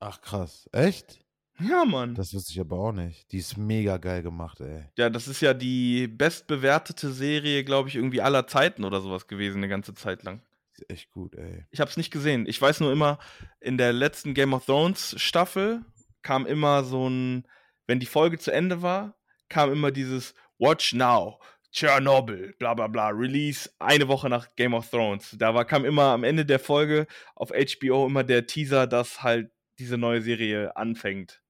[0.00, 0.68] Ach krass.
[0.72, 1.20] Echt?
[1.60, 2.14] Ja, Mann.
[2.16, 3.30] Das wusste ich aber auch nicht.
[3.30, 4.86] Die ist mega geil gemacht, ey.
[4.98, 9.58] ja, das ist ja die bestbewertete Serie, glaube ich, irgendwie aller Zeiten oder sowas gewesen,
[9.58, 10.40] eine ganze Zeit lang.
[10.72, 11.66] Ist echt gut, ey.
[11.70, 12.46] Ich habe es nicht gesehen.
[12.46, 13.18] Ich weiß nur immer,
[13.60, 15.84] in der letzten Game of Thrones Staffel
[16.22, 17.46] kam immer so ein,
[17.86, 19.18] wenn die Folge zu Ende war,
[19.48, 21.40] kam immer dieses Watch Now,
[21.72, 25.36] Chernobyl, bla bla bla, Release eine Woche nach Game of Thrones.
[25.38, 29.50] Da war, kam immer am Ende der Folge auf HBO immer der Teaser, dass halt
[29.78, 31.42] diese neue Serie anfängt.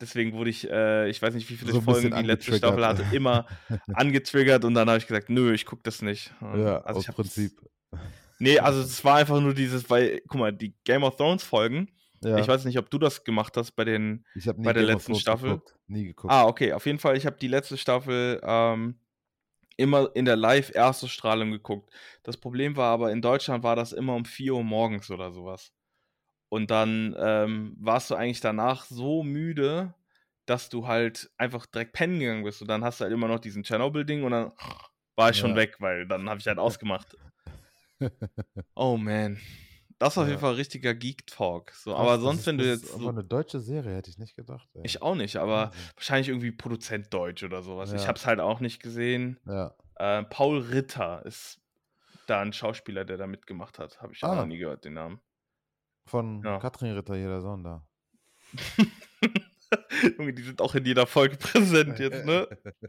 [0.00, 2.54] Deswegen wurde ich, äh, ich weiß nicht, wie viele So Folgen die letzte.
[2.56, 3.46] Staffel hatte, immer
[3.94, 6.32] angetriggert und dann habe ich gesagt, nö, ich gucke das nicht.
[6.40, 7.52] Ja, also aus Prinzip.
[8.38, 11.90] Nee, also es war einfach nur dieses, weil, guck mal, die Game of Thrones Folgen,
[12.22, 12.38] Ja.
[12.38, 14.24] ich weiß nicht, ob du das gemacht hast bei den.
[14.34, 15.50] Ich habe nie bei der Game letzten Staffel.
[15.50, 15.74] Geguckt.
[15.88, 16.32] Nie geguckt.
[16.32, 18.98] Ah, okay, auf jeden Fall, ich habe die letzte Staffel ähm,
[19.76, 21.92] immer in der Live-Erstausstrahlung geguckt.
[22.22, 25.72] Das Problem war aber, in Deutschland war das immer um 4 Uhr morgens oder sowas.
[26.50, 29.94] Und dann ähm, warst du eigentlich danach so müde,
[30.46, 32.60] dass du halt einfach direkt pennen gegangen bist.
[32.60, 34.52] Und dann hast du halt immer noch diesen Tschernobyl-Ding und dann
[35.16, 35.56] war ich schon Ja.
[35.56, 37.16] weg, weil dann habe ich halt ausgemacht.
[38.74, 39.38] Oh man.
[39.98, 40.30] Das auf Ja.
[40.30, 41.72] jeden Fall richtiger Geek-Talk.
[41.72, 42.84] So, aber das sonst, ist, wenn du das jetzt.
[42.88, 44.68] Ist aber So, eine deutsche Serie hätte ich nicht gedacht.
[44.74, 44.82] Ey.
[44.84, 45.80] ich auch nicht, aber Wahnsinn.
[45.96, 47.92] wahrscheinlich irgendwie Produzent Deutsch oder sowas.
[47.92, 48.08] Ich Ja.
[48.08, 49.38] habe es halt auch nicht gesehen.
[49.46, 49.74] Ja.
[49.96, 51.60] Äh, Paul Ritter ist
[52.26, 54.00] da ein Schauspieler, der da mitgemacht hat.
[54.00, 54.36] Habe ich auch Ah.
[54.36, 55.20] noch nie gehört, den Namen.
[56.10, 56.58] Von Ja.
[56.58, 57.86] Katrin Ritter, hier der Sohn da.
[60.18, 62.48] Junge, die sind auch in jeder Folge präsent jetzt, ne?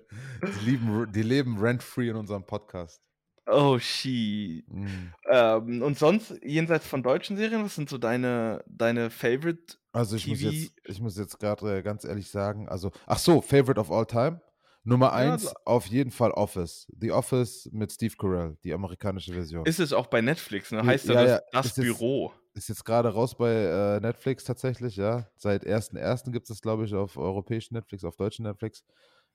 [0.60, 3.00] die, lieben, die leben rent-free in unserem Podcast.
[3.46, 4.68] Oh, shit.
[4.68, 5.14] Mhm.
[5.30, 9.78] Ähm, und sonst, jenseits von deutschen Serien, was sind so deine, deine Favorite?
[9.92, 13.20] Also ich muss TV jetzt, ich muss jetzt gerade äh, ganz ehrlich sagen, also, ach
[13.20, 14.42] so, Favorite of all time.
[14.84, 15.56] Nummer Ja, eins, klar.
[15.66, 16.88] auf jeden Fall Office.
[17.00, 19.64] The Office mit Steve Carell, die amerikanische Version.
[19.68, 20.80] Ist es auch bei Netflix, ne?
[20.80, 22.34] Ja, Heißt ja, ja, das, ja, das jetzt- Büro.
[22.54, 25.28] Ist jetzt gerade raus bei äh, Netflix tatsächlich, ja.
[25.38, 26.32] Seit 1.1.
[26.32, 28.84] gibt es das, glaube ich, auf europäischen Netflix, auf deutschen Netflix.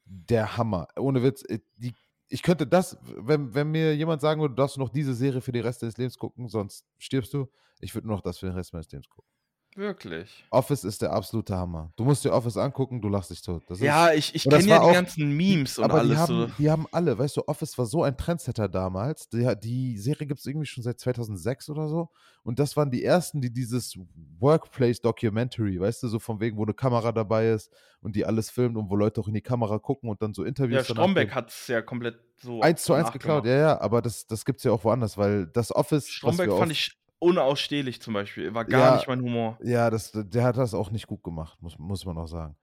[0.04, 0.88] Der Hammer.
[0.98, 1.94] Ohne Witz, äh, die,
[2.28, 5.52] ich könnte das, wenn, wenn mir jemand sagen würde, du darfst noch diese Serie für
[5.52, 7.48] den Rest deines Lebens gucken, sonst stirbst du,
[7.80, 9.30] ich würde nur noch das für den Rest meines Lebens gucken.
[9.76, 10.44] Wirklich.
[10.50, 11.92] Office ist der absolute Hammer.
[11.96, 13.62] Du musst dir Office angucken, du lachst dich tot.
[13.68, 16.12] Das ist, Ja, ich, ich das kenne ja die auch- ganzen Memes und aber alles
[16.12, 16.46] die haben, so.
[16.58, 19.28] die haben alle, weißt du, Office war so ein Trendsetter damals.
[19.28, 22.08] Die, die Serie gibt es irgendwie schon seit 2006 oder so.
[22.42, 23.98] Und das waren die ersten, die dieses
[24.38, 27.70] Workplace Documentary, weißt du, so von wegen, wo eine Kamera dabei ist
[28.00, 30.42] und die alles filmt und wo Leute auch in die Kamera gucken und dann so
[30.42, 32.60] Ja, Interviews danach Stromberg hat es ja komplett so.
[32.60, 35.46] Eins zu eins geklaut, ja, ja, aber das, das gibt es ja auch woanders, weil
[35.46, 36.08] das Office.
[36.08, 38.54] Stromberg fand ich unausstehlich zum Beispiel.
[38.54, 39.58] War gar Ja, nicht mein Humor.
[39.62, 42.56] Ja, das, der hat das auch nicht gut gemacht, muss, muss man auch sagen.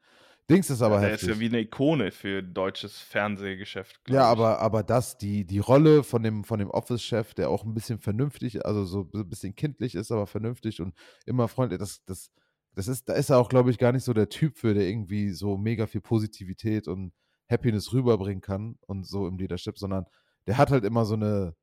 [0.49, 1.29] Dings ist aber ja, der heftig.
[1.29, 3.99] ist ja wie eine Ikone für deutsches Fernsehgeschäft.
[4.09, 4.27] Ja, ich.
[4.29, 7.99] aber, aber das, die, die Rolle von dem, von dem Office-Chef, der auch ein bisschen
[7.99, 10.93] vernünftig, also so ein bisschen kindlich ist, aber vernünftig und
[11.25, 12.29] immer freundlich, das, das,
[12.75, 14.87] das ist, da ist er auch, glaube ich, gar nicht so der Typ für, der
[14.87, 17.13] irgendwie so mega viel Positivität und
[17.49, 20.05] Happiness rüberbringen kann und so im Leadership, sondern
[20.47, 21.55] der hat halt immer so eine,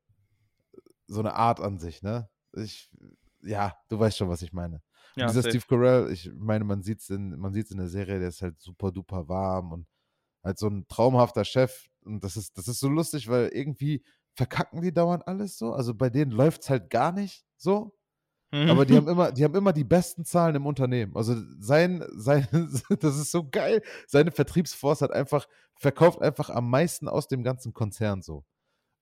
[1.07, 2.29] so eine Art an sich, ne?
[2.53, 2.91] Ich,
[3.43, 4.83] ja, du weißt schon, was ich meine.
[5.17, 5.51] ja, dieser safe.
[5.51, 8.43] Steve Carell, ich meine, man sieht es in, man sieht's in der Serie, der ist
[8.43, 9.87] halt super duper warm und
[10.43, 11.87] halt so ein traumhafter Chef.
[12.05, 15.73] Und das ist, das ist so lustig, weil irgendwie verkacken die dauernd alles so.
[15.73, 17.95] Also bei denen läuft es halt gar nicht so.
[18.53, 21.17] Aber die haben immer, die haben immer die besten Zahlen im Unternehmen.
[21.17, 22.49] Also sein, sein,
[23.01, 23.83] das ist so geil.
[24.07, 25.47] Seine Vertriebsforce hat einfach,
[25.77, 28.45] verkauft einfach am meisten aus dem ganzen Konzern so.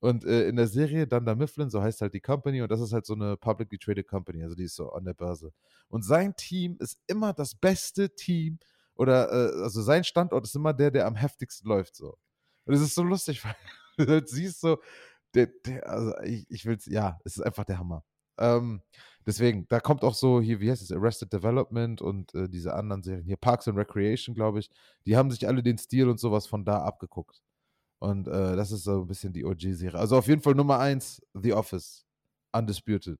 [0.00, 2.92] Und äh, in der Serie Dunder Mifflin, so heißt halt die Company, und das ist
[2.92, 5.52] halt so eine publicly traded Company, also die ist so an der Börse.
[5.88, 8.58] Und sein Team ist immer das beste Team,
[8.94, 12.16] oder äh, also sein Standort ist immer der, der am heftigsten läuft so.
[12.64, 13.42] Und es ist so lustig,
[13.96, 14.78] weil du siehst so,
[15.34, 18.04] der, der, also ich, ich will's, ja, es ist einfach der Hammer.
[18.38, 18.82] Ähm,
[19.26, 23.02] deswegen, da kommt auch so hier, wie heißt es, Arrested Development und äh, diese anderen
[23.02, 24.70] Serien, hier Parks and Recreation, glaube ich,
[25.06, 27.42] die haben sich alle den Stil und sowas von da abgeguckt.
[27.98, 29.98] Und äh, das ist so ein bisschen die OG-Serie.
[29.98, 32.06] Also auf jeden Fall Nummer eins, The Office.
[32.52, 33.18] Undisputed.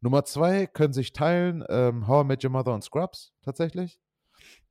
[0.00, 4.00] Nummer zwei können sich teilen, ähm, How I Met Your Mother und Scrubs, tatsächlich.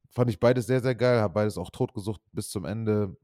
[0.10, 3.16] Fand ich beides sehr, sehr geil, habe beides auch totgesucht bis zum Ende.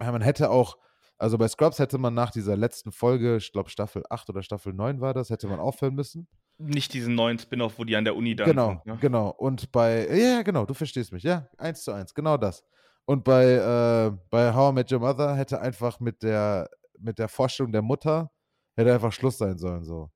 [0.00, 0.76] Ja, man hätte auch,
[1.16, 4.72] also bei Scrubs hätte man nach dieser letzten Folge, ich glaube Staffel 8 oder Staffel
[4.72, 6.28] 9 war das, hätte man aufhören müssen.
[6.58, 8.98] Nicht diesen neuen Spin-off, wo die an der Uni dann Genau, sind, ne?
[9.00, 9.30] genau.
[9.30, 12.62] Und bei, ja, ja, genau, du verstehst mich, ja, eins zu eins, genau das.
[13.08, 17.28] Und bei, äh, bei How I Met Your Mother hätte einfach mit der, mit der
[17.28, 18.30] Vorstellung der Mutter,
[18.76, 20.10] hätte einfach Schluss sein sollen, so.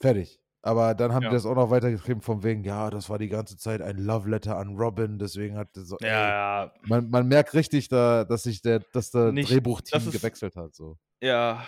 [0.00, 0.40] Fertig.
[0.60, 1.28] Aber dann haben Ja.
[1.30, 4.28] die das auch noch weitergetrieben, von wegen, ja, das war die ganze Zeit ein Love
[4.28, 8.42] Letter an Robin, deswegen hat so, ey, Ja, ja, man, man merkt richtig, da, dass
[8.42, 10.98] sich der, dass der Nicht- Drehbuchteam das gewechselt hat, so.
[11.22, 11.62] ja.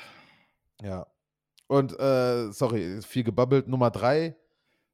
[0.82, 1.06] Ja.
[1.68, 3.68] Und, äh, sorry, viel gebabbelt.
[3.68, 4.34] Nummer drei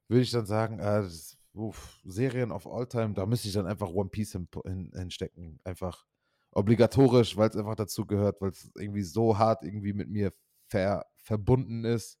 [0.09, 3.67] würde ich dann sagen, äh, das, uff, Serien of All Time, da müsste ich dann
[3.67, 5.59] einfach One Piece hin, hin, hinstecken.
[5.63, 6.05] Einfach
[6.51, 10.33] obligatorisch, weil es einfach dazu gehört, weil es irgendwie so hart irgendwie mit mir
[10.67, 12.19] ver, verbunden ist,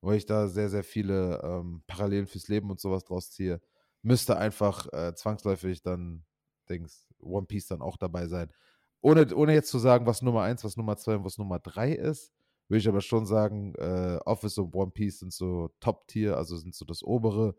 [0.00, 3.60] weil ich da sehr, sehr viele ähm, Parallelen fürs Leben und sowas draus ziehe.
[4.02, 6.24] Müsste einfach äh, zwangsläufig dann,
[6.68, 8.52] Dings, One Piece dann auch dabei sein.
[9.00, 11.92] Ohne, ohne jetzt zu sagen, was Nummer eins, was Nummer zwei und was Nummer drei
[11.92, 12.32] ist,
[12.68, 16.74] würde ich aber schon sagen, äh, Office und One Piece sind so Top-Tier, also sind
[16.74, 17.54] so das obere.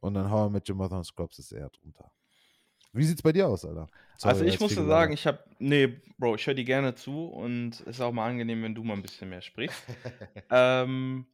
[0.00, 2.10] Und dann How I Met Your Mother und Scrubs ist eher drunter.
[2.92, 3.88] Wie sieht's bei dir aus, Alter?
[4.18, 7.74] Sorry, also ich musste sagen, ich habe, nee, Bro, ich höre dir gerne zu und
[7.80, 9.82] es ist auch mal angenehm, wenn du mal ein bisschen mehr sprichst.
[10.50, 11.26] ähm,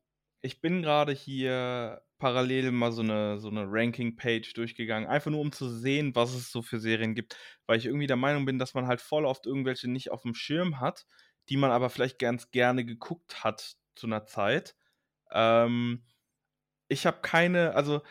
[0.43, 5.53] ich bin gerade hier parallel mal so eine, so eine Ranking-Page durchgegangen, einfach nur um
[5.53, 7.37] zu sehen, was es so für Serien gibt,
[7.67, 10.35] weil ich irgendwie der Meinung bin, dass man halt voll oft irgendwelche nicht auf dem
[10.35, 11.07] Schirm hat,
[11.49, 14.77] die man aber vielleicht ganz gerne geguckt hat zu einer Zeit.
[15.31, 16.05] Ähm,
[16.89, 18.03] ich habe keine, also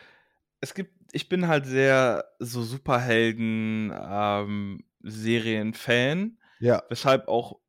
[0.60, 4.84] es gibt, ich bin halt sehr so Superhelden ähm,
[6.58, 7.60] ja, weshalb auch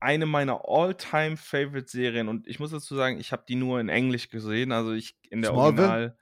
[0.00, 3.88] eine meiner all-time favorite Serien und ich muss dazu sagen, ich habe die nur in
[3.88, 5.88] Englisch gesehen, also ich in der Smallville?
[5.88, 6.18] Original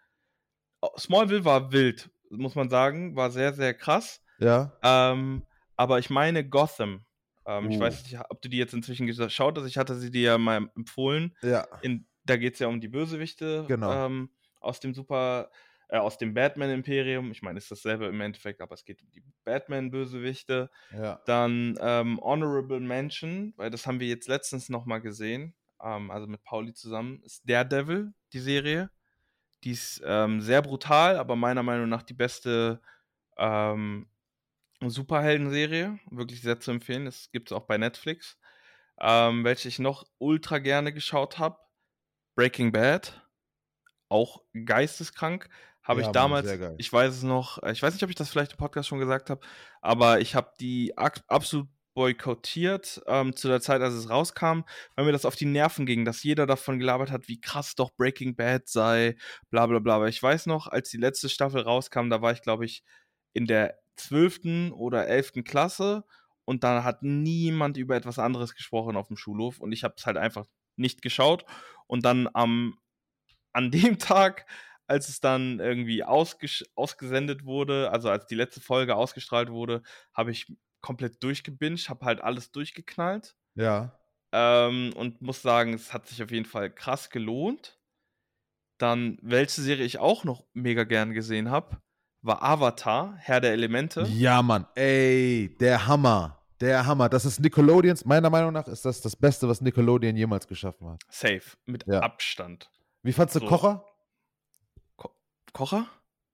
[0.82, 4.22] Oh, Smallville war wild, muss man sagen, war sehr sehr krass.
[4.38, 4.72] ja.
[4.82, 5.42] Ähm,
[5.76, 7.05] aber ich meine Gotham.
[7.47, 7.80] Ähm, Ich Uh.
[7.80, 9.66] weiß nicht, ob du die jetzt inzwischen geschaut hast.
[9.66, 11.36] Ich hatte sie dir ja mal empfohlen.
[11.42, 13.90] Ja, In, da geht es ja um die Bösewichte Genau.
[13.90, 14.30] ähm,
[14.61, 15.51] aus dem Super,
[15.95, 17.30] äh, aus dem Batman-Imperium.
[17.30, 20.68] Ich meine, ist dasselbe im Endeffekt, aber es geht um die Batman-Bösewichte.
[20.90, 21.20] ja.
[21.24, 26.42] Dann ähm, Honorable Mention, weil das haben wir jetzt letztens nochmal gesehen, ähm, also mit
[26.42, 28.90] Pauli zusammen, ist Daredevil, die Serie.
[29.62, 32.82] Die ist ähm, sehr brutal, aber meiner Meinung nach die beste
[33.38, 34.09] ähm,
[34.80, 36.01] Superhelden-Serie.
[36.11, 37.05] Wirklich sehr zu empfehlen.
[37.05, 38.36] Das gibt es auch bei Netflix.
[39.01, 41.57] Ähm, welche ich noch ultra gerne geschaut habe.
[42.34, 43.22] Breaking Bad.
[44.09, 45.49] Auch geisteskrank.
[45.85, 48.30] Habe Ja, ich damals, ich weiß es noch, äh, ich weiß nicht, ob ich das
[48.30, 49.41] vielleicht im Podcast schon gesagt habe,
[49.82, 54.62] aber ich habe die absolut boykottiert ähm, zu der Zeit, als es rauskam,
[54.97, 57.93] weil mir das auf die Nerven ging, dass jeder davon gelabert hat, wie krass doch
[57.97, 59.16] Breaking Bad sei,
[59.51, 59.97] bla bla bla.
[59.97, 62.82] Aber ich weiß noch, als die letzte Staffel rauskam, da war ich, glaube ich,
[63.32, 64.72] in der 12.
[64.72, 65.45] oder 11.
[65.45, 66.05] Klasse
[66.45, 70.07] und da hat niemand über etwas anderes gesprochen auf dem Schulhof und ich habe es
[70.07, 71.45] halt einfach nicht geschaut
[71.87, 72.76] und dann am
[73.53, 74.47] an dem Tag,
[74.87, 79.82] als es dann irgendwie ausges ausgesendet wurde, also als die letzte Folge ausgestrahlt wurde,
[80.12, 80.47] habe ich
[80.80, 83.99] komplett durchgebinged, habe halt alles durchgeknallt Ja.
[84.32, 87.78] ähm, und muss sagen, es hat sich auf jeden Fall krass gelohnt.
[88.78, 91.78] Dann, welche Serie ich auch noch mega gern gesehen habe,
[92.22, 94.03] war Avatar, Herr der Elemente.
[94.09, 94.66] Ja, Mann.
[94.74, 96.41] Ey, der Hammer.
[96.61, 97.09] Der Hammer.
[97.09, 101.03] Das ist Nickelodeons, meiner Meinung nach ist das das Beste, was Nickelodeon jemals geschaffen hat.
[101.09, 102.01] Safe, mit Ja.
[102.01, 102.70] Abstand.
[103.03, 103.47] Wie fandst du So.
[103.47, 103.85] Kocher?
[105.55, 105.86] Kocher?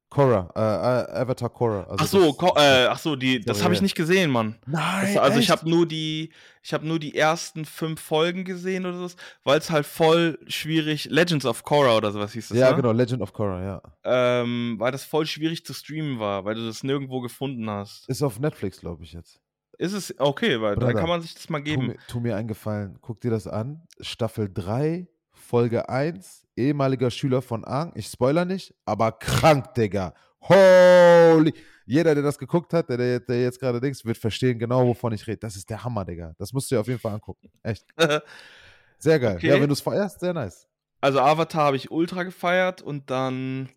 [0.08, 1.84] Korra, äh, äh, Avatar Korra.
[1.84, 4.58] Also ach so, das- äh, ach so, die, das habe ich nicht gesehen, Mann.
[4.66, 5.56] Nein, Das, also ich echt?
[5.60, 6.32] habe nur die,
[6.64, 9.14] ich habe nur die ersten fünf Folgen gesehen oder so,
[9.44, 12.76] weil es halt voll schwierig, Legends of Korra oder sowas hieß das, Ja, ne?
[12.76, 13.82] genau, Legend of Korra, ja.
[14.02, 18.08] Ähm, weil das voll schwierig zu streamen war, weil du das nirgendwo gefunden hast.
[18.08, 19.40] Ist auf Netflix, glaube ich jetzt.
[19.78, 21.86] Ist es okay, weil Bruder, kann man sich das mal Tu geben.
[21.86, 23.82] mir, tu mir einen Gefallen, guck dir das an.
[24.00, 27.92] Staffel 3, Folge 1, ehemaliger Schüler von Aang.
[27.94, 30.14] Ich spoiler nicht, aber krank, Digga.
[30.42, 31.52] Holy.
[31.86, 35.26] Jeder, der das geguckt hat, der, der, jetzt gerade denkst, wird verstehen genau, wovon ich
[35.26, 35.38] rede.
[35.38, 36.34] Das ist der Hammer, Digga.
[36.38, 37.50] Das musst du dir auf jeden Fall angucken.
[37.62, 37.84] Echt.
[38.98, 39.36] Sehr geil.
[39.36, 39.48] Okay.
[39.48, 40.68] Ja, wenn du es feierst, sehr nice.
[41.00, 43.70] Also Avatar habe ich ultra gefeiert und dann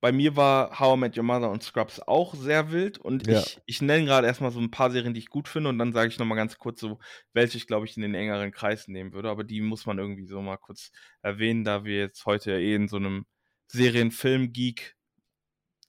[0.00, 3.40] bei mir war How I Met Your Mother und Scrubs auch sehr wild und Ja.
[3.40, 5.92] ich, ich nenne gerade erstmal so ein paar Serien, die ich gut finde und dann
[5.92, 6.98] sage ich nochmal ganz kurz so,
[7.32, 10.26] welche ich glaube ich in den engeren Kreis nehmen würde, aber die muss man irgendwie
[10.26, 10.92] so mal kurz
[11.22, 13.26] erwähnen, da wir jetzt heute ja eh in so einem
[13.68, 14.96] Serienfilm-Geek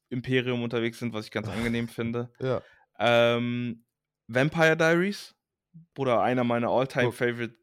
[0.09, 2.31] Imperium unterwegs sind, was ich ganz angenehm finde.
[2.39, 2.61] Ja.
[2.97, 3.85] Ähm,
[4.27, 5.35] Vampire Diaries,
[5.93, 7.15] Bruder, einer meiner all-time Guck.
[7.15, 7.55] favorite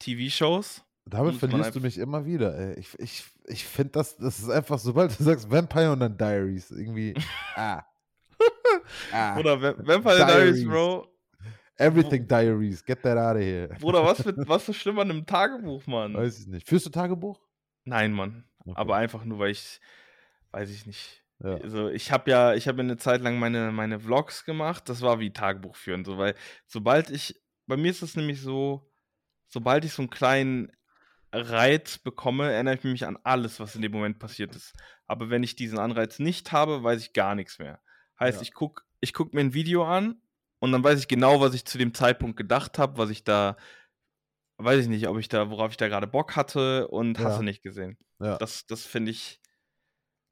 [0.00, 0.84] TV-Shows.
[1.04, 2.78] Damit verlierst du mich immer wieder, ey.
[2.78, 6.70] Ich, ich, ich finde das, das ist einfach, sobald du sagst Vampire und dann Diaries,
[6.70, 7.14] irgendwie,
[7.56, 7.82] ah.
[9.12, 9.38] ah.
[9.38, 10.68] Oder Va- Vampire Diaries, Diaries.
[10.68, 11.08] Bro.
[11.76, 13.68] Everything Diaries, get that out of here.
[13.80, 16.14] Bruder, was, für, was so schlimm an einem Tagebuch, Mann?
[16.14, 16.68] Weiß ich nicht.
[16.68, 17.40] Führst du Tagebuch?
[17.84, 18.44] Nein, Mann.
[18.60, 18.72] Okay.
[18.76, 19.80] Aber einfach nur, weil ich,
[20.52, 21.24] weiß ich nicht.
[21.42, 21.56] Ja.
[21.56, 24.88] Also ich habe ja, ich habe eine Zeit lang meine, meine Vlogs gemacht.
[24.88, 26.36] Das war wie Tagebuch führen, so weil
[26.66, 28.88] sobald ich, bei mir ist es nämlich so,
[29.48, 30.70] sobald ich so einen kleinen
[31.32, 34.74] Reiz bekomme, erinnere ich mich an alles, was in dem Moment passiert ist.
[35.06, 37.80] Aber wenn ich diesen Anreiz nicht habe, weiß ich gar nichts mehr.
[38.20, 38.42] Heißt, Ja.
[38.42, 40.20] ich gucke ich guck mir ein Video an
[40.60, 43.56] und dann weiß ich genau, was ich zu dem Zeitpunkt gedacht habe, was ich da,
[44.58, 47.24] weiß ich nicht, ob ich da, worauf ich da gerade Bock hatte und Ja.
[47.24, 47.98] hast du nicht gesehen.
[48.20, 48.36] Ja.
[48.38, 49.40] Das, das finde ich,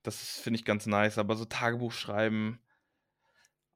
[0.04, 1.18] das finde ich ganz nice.
[1.18, 2.60] Aber so Tagebuch schreiben,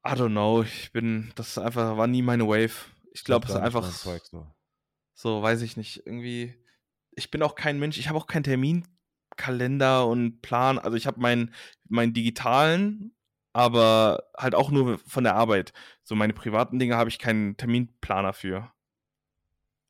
[0.06, 0.62] I don't know.
[0.62, 2.74] Ich bin, das ist einfach, war nie meine Wave.
[3.12, 3.90] Ich glaube, es ist einfach
[5.14, 6.54] so, weiß ich nicht, irgendwie.
[7.16, 10.78] Ich bin auch kein Mensch, ich habe auch keinen Terminkalender und Plan.
[10.78, 11.54] Also ich habe meinen,
[11.88, 13.14] meinen digitalen,
[13.52, 15.72] aber halt auch nur von der Arbeit.
[16.02, 18.72] So meine privaten Dinge habe ich keinen Terminplaner für.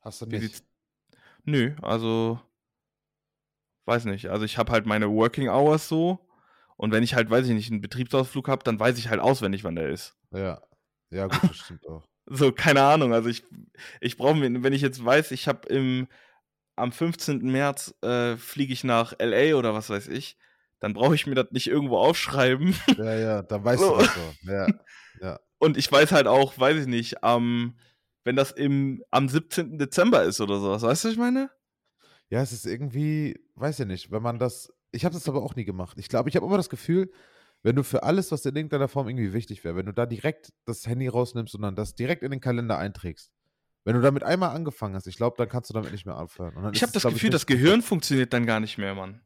[0.01, 0.63] Hast du nicht?
[1.43, 2.39] Nö, also
[3.85, 4.29] weiß nicht.
[4.29, 6.19] Also ich habe halt meine Working Hours so
[6.77, 9.63] und wenn ich halt, weiß ich nicht, einen Betriebsausflug habe, dann weiß ich halt auswendig,
[9.63, 10.15] wann der ist.
[10.31, 10.61] Ja.
[11.09, 12.07] Ja, gut, das stimmt auch.
[12.25, 13.13] So, keine Ahnung.
[13.13, 13.43] Also ich,
[14.01, 16.07] ich brauche mir, wenn ich jetzt weiß, ich habe im
[16.75, 17.39] am 15.
[17.51, 20.37] März äh, fliege ich nach LA oder was weiß ich,
[20.79, 22.75] dann brauche ich mir das nicht irgendwo aufschreiben.
[22.97, 23.93] Ja, ja, da weißt So.
[23.97, 24.51] du das so.
[25.21, 25.39] Ja.
[25.57, 27.77] Und ich weiß halt auch, weiß ich nicht, am,
[28.23, 29.77] wenn das im, am 17.
[29.79, 30.81] Dezember ist oder sowas.
[30.83, 31.49] Weißt du, was ich meine?
[32.29, 35.55] Ja, es ist irgendwie, weiß ja nicht, wenn man das, ich habe das aber auch
[35.55, 35.97] nie gemacht.
[35.97, 37.11] Ich glaube, ich habe immer das Gefühl,
[37.63, 40.51] wenn du für alles, was in irgendeiner Form irgendwie wichtig wäre, wenn du da direkt
[40.65, 43.31] das Handy rausnimmst und dann das direkt in den Kalender einträgst,
[43.85, 46.73] wenn du damit einmal angefangen hast, ich glaube, dann kannst du damit nicht mehr aufhören.
[46.73, 49.21] Ich habe das Gefühl, das Gehirn funktioniert dann gar nicht mehr, Mann.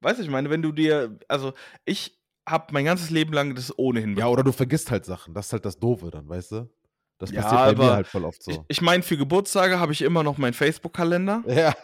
[0.00, 1.54] Weißt du, ich meine, wenn du dir, also
[1.86, 5.32] ich habe mein ganzes Leben lang das ohnehin Ja, oder du vergisst halt Sachen.
[5.32, 6.70] Das ist halt das Doofe dann, weißt du?
[7.16, 8.64] Das Ja, passiert bei aber mir halt voll oft Ich, so.
[8.68, 11.42] ich meine, für Geburtstage habe ich immer noch meinen Facebook-Kalender.
[11.46, 11.74] ja.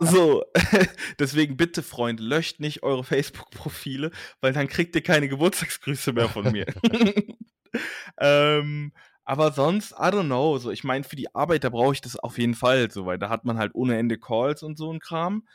[0.00, 0.42] So,
[1.20, 4.10] deswegen bitte, Freunde, löscht nicht eure Facebook-Profile,
[4.40, 6.66] weil dann kriegt ihr keine Geburtstagsgrüße mehr von mir.
[8.18, 8.92] ähm,
[9.24, 10.58] aber sonst, I don't know.
[10.58, 13.18] So, ich meine, für die Arbeit, da brauche ich das auf jeden Fall, so, weil
[13.18, 15.46] da hat man halt ohne Ende Calls und so ein Kram.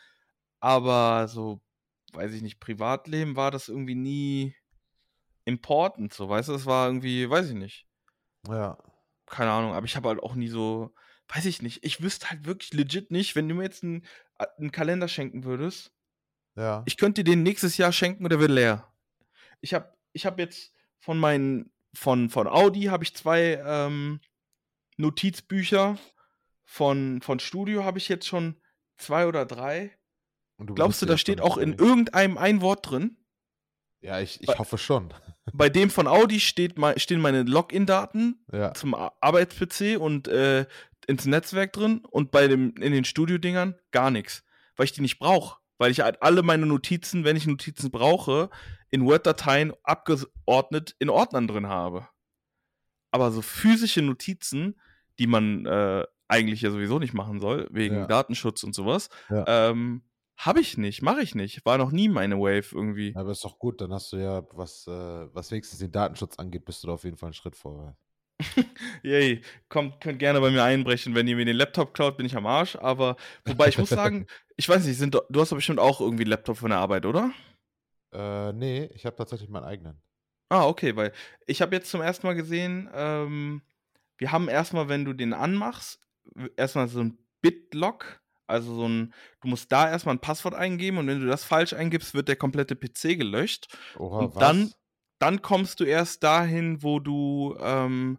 [0.60, 1.62] Aber so,
[2.14, 4.56] weiß ich nicht, Privatleben war das irgendwie nie
[5.46, 7.88] important, so, weißt du, das war irgendwie, weiß ich nicht
[8.48, 8.78] ja.
[9.26, 10.94] keine Ahnung, aber ich habe halt auch nie so,
[11.28, 14.04] weiß ich nicht, ich wüsste halt wirklich legit nicht, wenn du mir jetzt einen,
[14.38, 15.92] äh, einen Kalender schenken würdest,
[16.56, 16.84] Ja.
[16.86, 18.92] ich könnte dir den nächstes Jahr schenken und der wird leer.
[19.62, 24.20] Ich habe ich hab jetzt von meinen, von, von Audi habe ich zwei ähm,
[24.98, 25.98] Notizbücher,
[26.66, 28.56] von, von Studio habe ich jetzt schon
[28.98, 29.98] zwei oder drei.
[30.58, 33.18] Und du Glaubst du, da steht auch in irgendeinem ein Wort drin?
[34.02, 35.14] Ja, ich, ich hoffe schon.
[35.54, 38.74] Bei dem von Audi steht, stehen meine Login-Daten Ja.
[38.74, 40.66] zum Arbeits-PC und äh,
[41.08, 44.44] ins Netzwerk drin und bei dem in den Studio-Dingern gar nichts,
[44.76, 48.52] weil ich die nicht brauche, weil ich halt alle meine Notizen, wenn ich Notizen brauche,
[48.92, 52.08] in Word-Dateien abgeordnet in Ordnern drin habe.
[53.12, 54.80] Aber so physische Notizen,
[55.18, 58.06] die man äh, eigentlich ja sowieso nicht machen soll, wegen Ja.
[58.06, 59.46] Datenschutz und sowas, Ja.
[59.48, 60.04] ähm,
[60.38, 61.66] Habe ich nicht, mache ich nicht.
[61.66, 63.14] War noch nie meine Wave irgendwie.
[63.14, 64.92] Aber ist doch gut, dann hast du ja, was, äh,
[65.36, 68.00] was wenigstens den Datenschutz angeht, bist du da auf jeden Fall einen Schritt vorwärts.
[69.04, 71.16] Yay, kommt, könnt gerne bei mir einbrechen.
[71.16, 72.76] Wenn ihr mir den Laptop klaut, bin ich am Arsch.
[72.76, 76.24] Aber wobei ich muss sagen, ich weiß nicht, sind, du hast doch bestimmt auch irgendwie
[76.24, 77.32] einen Laptop von der Arbeit, oder?
[78.14, 80.02] Äh, nee, ich habe tatsächlich meinen eigenen.
[80.50, 81.14] Ah, okay, weil
[81.46, 83.62] ich habe jetzt zum ersten Mal gesehen, ähm,
[84.18, 86.00] wir haben erstmal, wenn du den anmachst,
[86.58, 91.08] erstmal so ein Bitlock, also so ein, du musst da erstmal ein Passwort eingeben und
[91.08, 93.68] wenn du das falsch eingibst, wird der komplette PC gelöscht.
[93.98, 94.40] Oha, und was?
[94.40, 94.74] dann,
[95.20, 98.18] dann kommst du erst dahin, wo du ähm,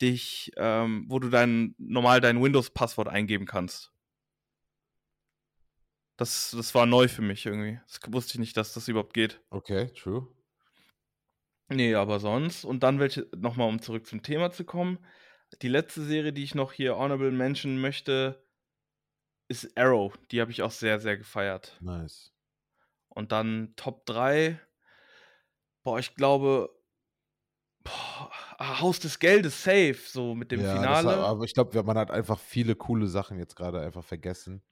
[0.00, 3.92] dich, ähm, wo du dein normal dein Windows-Passwort eingeben kannst.
[6.16, 7.78] Das, das war neu für mich irgendwie.
[7.86, 9.40] Das wusste ich nicht, dass das überhaupt geht.
[9.50, 10.28] Okay, true.
[11.68, 12.64] Nee, aber sonst.
[12.64, 14.98] Und dann welche, nochmal um zurück zum Thema zu kommen.
[15.62, 18.42] Die letzte Serie, die ich noch hier honorable mention möchte,
[19.48, 20.16] ist Arrow.
[20.30, 21.76] Die habe ich auch sehr, sehr gefeiert.
[21.80, 22.32] Nice.
[23.08, 24.60] Und dann Top 3.
[25.82, 26.70] Boah, ich glaube.
[27.84, 31.16] Boah, ah, Haus des Geldes, safe, so mit dem ja, Finale.
[31.16, 34.62] aber ich glaube, man hat einfach viele coole Sachen jetzt gerade einfach vergessen.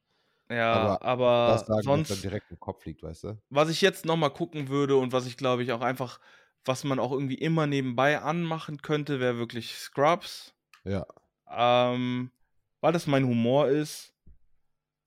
[0.48, 3.38] ja, aber aber, das sagen, was dann sonst, direkt im Kopf liegt, weißt du?
[3.50, 6.18] was ich jetzt nochmal gucken würde und was ich glaube ich auch einfach,
[6.64, 10.54] was man auch irgendwie immer nebenbei anmachen könnte, wäre wirklich Scrubs.
[10.84, 11.04] Ja.
[11.50, 12.30] Ähm,
[12.80, 14.12] weil das mein Humor ist.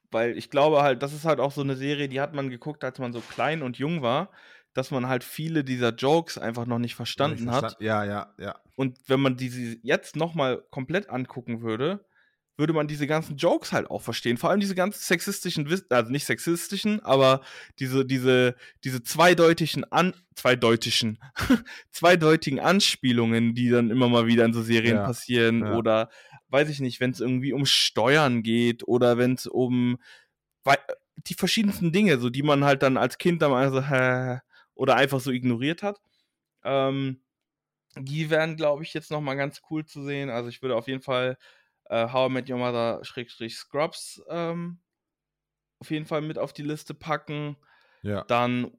[0.10, 2.84] Weil ich glaube halt, das ist halt auch so eine Serie, die hat man geguckt,
[2.84, 4.30] als man so klein und jung war,
[4.78, 7.78] dass man halt viele dieser Jokes einfach noch nicht verstanden Nicht hat.
[7.80, 8.60] Ja, ja, ja.
[8.76, 12.06] Und wenn man diese jetzt nochmal komplett angucken würde,
[12.58, 14.38] würde man diese ganzen Jokes halt auch verstehen.
[14.38, 17.42] Vor allem diese ganzen sexistischen, also nicht sexistischen, aber
[17.80, 21.18] diese, diese, diese zweideutigen an, zweideutigen,
[21.92, 25.62] zweideutigen Anspielungen, die dann immer mal wieder in so Serien Ja, passieren.
[25.62, 25.76] ja.
[25.76, 26.10] Oder
[26.50, 29.98] weiß ich nicht, wenn es irgendwie um Steuern geht oder wenn es um
[31.26, 34.40] die verschiedensten Dinge, so die man halt dann als Kind dann mal so, hä,
[34.78, 36.00] oder einfach so ignoriert hat.
[36.64, 37.22] Ähm,
[37.96, 40.30] die wären, glaube ich, jetzt nochmal ganz cool zu sehen.
[40.30, 41.38] Also ich würde auf jeden Fall
[41.86, 44.80] äh, How I Met Your Mother Schrägstrich Scrubs ähm,
[45.80, 47.58] auf jeden Fall mit auf die Liste packen.
[48.02, 48.24] Ja.
[48.24, 48.72] Dann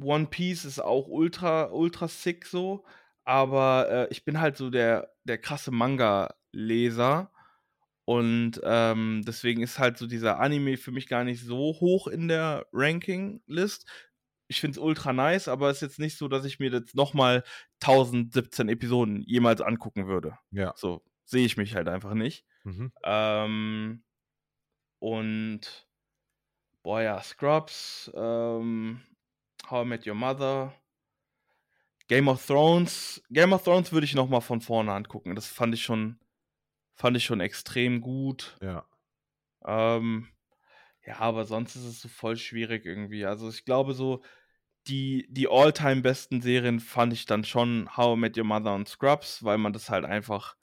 [0.00, 2.84] One Piece ist auch ultra, ultra sick so.
[3.24, 7.30] Aber äh, ich bin halt so der, der krasse Manga-Leser.
[8.06, 12.28] Und ähm, deswegen ist halt so dieser Anime für mich gar nicht so hoch in
[12.28, 13.86] der Ranking-List.
[14.48, 16.94] Ich finde es ultra nice, aber es ist jetzt nicht so, dass ich mir jetzt
[16.94, 17.44] nochmal
[17.82, 20.38] 1017 Episoden jemals angucken würde.
[20.50, 20.72] Ja.
[20.76, 22.46] So sehe ich mich halt einfach nicht.
[22.64, 22.92] Mhm.
[23.04, 24.04] Ähm,
[24.98, 25.88] und
[26.82, 29.02] boah ja, Scrubs, ähm,
[29.68, 30.74] How I Met Your Mother,
[32.08, 33.22] Game of Thrones.
[33.28, 35.34] Game of Thrones würde ich noch mal von vorne angucken.
[35.34, 36.18] Das fand ich schon,
[36.94, 38.56] fand ich schon extrem gut.
[38.62, 38.86] Ja.
[39.64, 40.28] Ähm,
[41.06, 43.26] ja, aber sonst ist es so voll schwierig irgendwie.
[43.26, 44.22] Also ich glaube so,
[44.88, 48.88] die, die all-time besten Serien fand ich dann schon How I Met Your Mother und
[48.88, 50.56] Scrubs, weil man das halt einfach.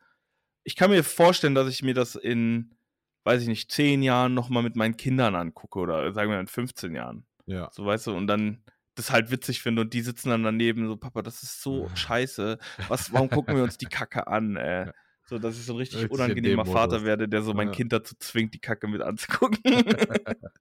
[0.63, 2.75] Ich kann mir vorstellen, dass ich mir das in,
[3.23, 6.95] weiß ich nicht, zehn Jahren nochmal mit meinen Kindern angucke oder sagen wir in 15
[6.95, 7.25] Jahren.
[7.45, 7.69] Ja.
[7.71, 8.63] So weißt du, und dann
[8.95, 12.57] das halt witzig finde und die sitzen dann daneben so, Papa, das ist so scheiße.
[12.87, 14.91] Was, warum gucken wir uns die Kacke an, äh?
[15.27, 17.73] So, dass ich so ein richtig, Richtig unangenehmer Vater werde, der so mein Ja.
[17.73, 19.59] Kind dazu zwingt, die Kacke mit anzugucken.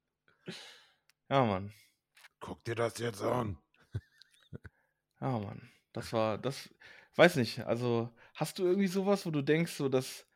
[1.31, 1.71] ja, Mann.
[2.45, 3.57] Guck dir das jetzt an.
[5.19, 5.71] Ja, Mann.
[5.95, 6.69] Das war, das,
[7.15, 10.27] weiß nicht, also, hast du irgendwie sowas, wo du denkst, so, dass,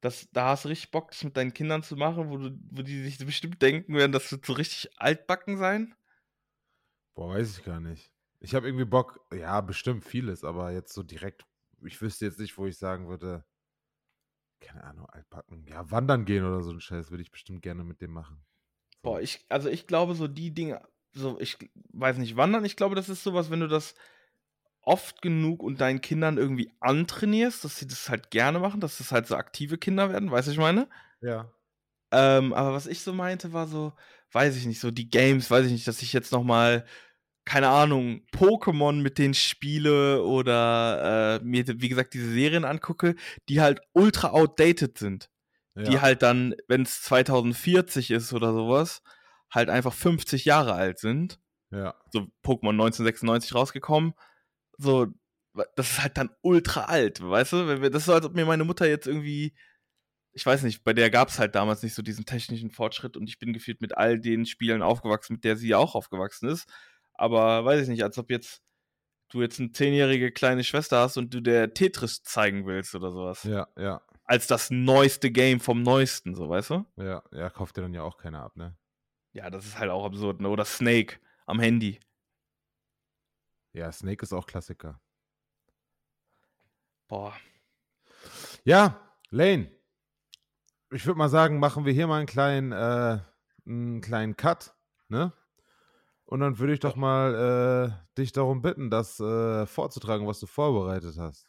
[0.00, 2.82] dass da hast du richtig Bock, das mit deinen Kindern zu machen, wo, du, wo
[2.82, 5.96] die sich bestimmt denken werden, das wird so richtig altbacken sein?
[7.14, 8.12] Boah, weiß ich gar nicht.
[8.38, 11.44] Ich habe irgendwie Bock, ja, bestimmt vieles, aber jetzt so direkt,
[11.84, 13.44] ich wüsste jetzt nicht, wo ich sagen würde,
[14.60, 15.66] keine Ahnung, altbacken.
[15.66, 18.44] Ja, wandern gehen oder so ein Scheiß würde ich bestimmt gerne mit dem machen.
[19.02, 19.10] So.
[19.10, 20.86] Boah, ich, also ich glaube, so die Dinge,
[21.18, 21.58] so, ich
[21.92, 23.94] weiß nicht, wandern, ich glaube, das ist sowas, wenn du das
[24.82, 29.12] oft genug und deinen Kindern irgendwie antrainierst, dass sie das halt gerne machen, dass das
[29.12, 30.88] halt so aktive Kinder werden, weißt du, ich meine?
[31.20, 31.52] Ja.
[32.10, 33.92] Ähm, aber was ich so meinte, war so,
[34.32, 36.86] weiß ich nicht, so die Games, weiß ich nicht, dass ich jetzt noch mal,
[37.44, 43.14] keine Ahnung, Pokémon mit denen spiele oder äh, mir, wie gesagt, diese Serien angucke,
[43.48, 45.30] die halt ultra outdated sind.
[45.76, 45.82] ja.
[45.84, 49.02] Die halt dann, wenn es 2040 ist oder sowas,
[49.50, 51.40] halt einfach 50 Jahre alt sind.
[51.70, 51.94] Ja.
[52.12, 54.14] So Pokémon 1996 rausgekommen.
[54.78, 55.06] So,
[55.76, 57.90] das ist halt dann ultra alt, weißt du?
[57.90, 59.54] Das ist so, als ob mir meine Mutter jetzt irgendwie,
[60.32, 63.28] ich weiß nicht, bei der gab es halt damals nicht so diesen technischen Fortschritt und
[63.28, 66.68] ich bin gefühlt mit all den Spielen aufgewachsen, mit der sie auch aufgewachsen ist.
[67.14, 68.62] Aber weiß ich nicht, als ob jetzt
[69.30, 73.42] du jetzt eine zehnjährige kleine Schwester hast und du der Tetris zeigen willst oder sowas.
[73.42, 76.84] Ja, ja, Als das neueste Game vom neuesten, so weißt du?
[76.96, 78.76] ja, ja, kauft dir dann ja auch keiner ab, ne?
[79.38, 80.48] Ja, das ist halt auch absurd, ne?
[80.48, 82.00] Oder Snake am Handy.
[83.72, 85.00] Ja, Snake ist auch Klassiker.
[87.06, 87.36] Boah.
[88.64, 89.70] Ja, Lane.
[90.90, 93.20] Ich würde mal sagen, machen wir hier mal einen kleinen, äh,
[93.64, 94.74] einen kleinen Cut,
[95.06, 95.32] ne?
[96.24, 100.46] Und dann würde ich doch mal äh, dich darum bitten, das äh, vorzutragen, was du
[100.46, 101.46] vorbereitet hast.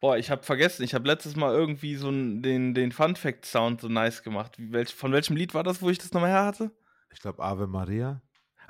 [0.00, 3.82] Boah, ich habe vergessen, ich habe letztes Mal irgendwie so den, den Fun Fact Sound
[3.82, 4.58] so nice gemacht.
[4.58, 6.72] Wie, welch, von welchem Lied war das, wo ich das nochmal her hatte?
[7.14, 8.20] Ich glaube, Ave Maria.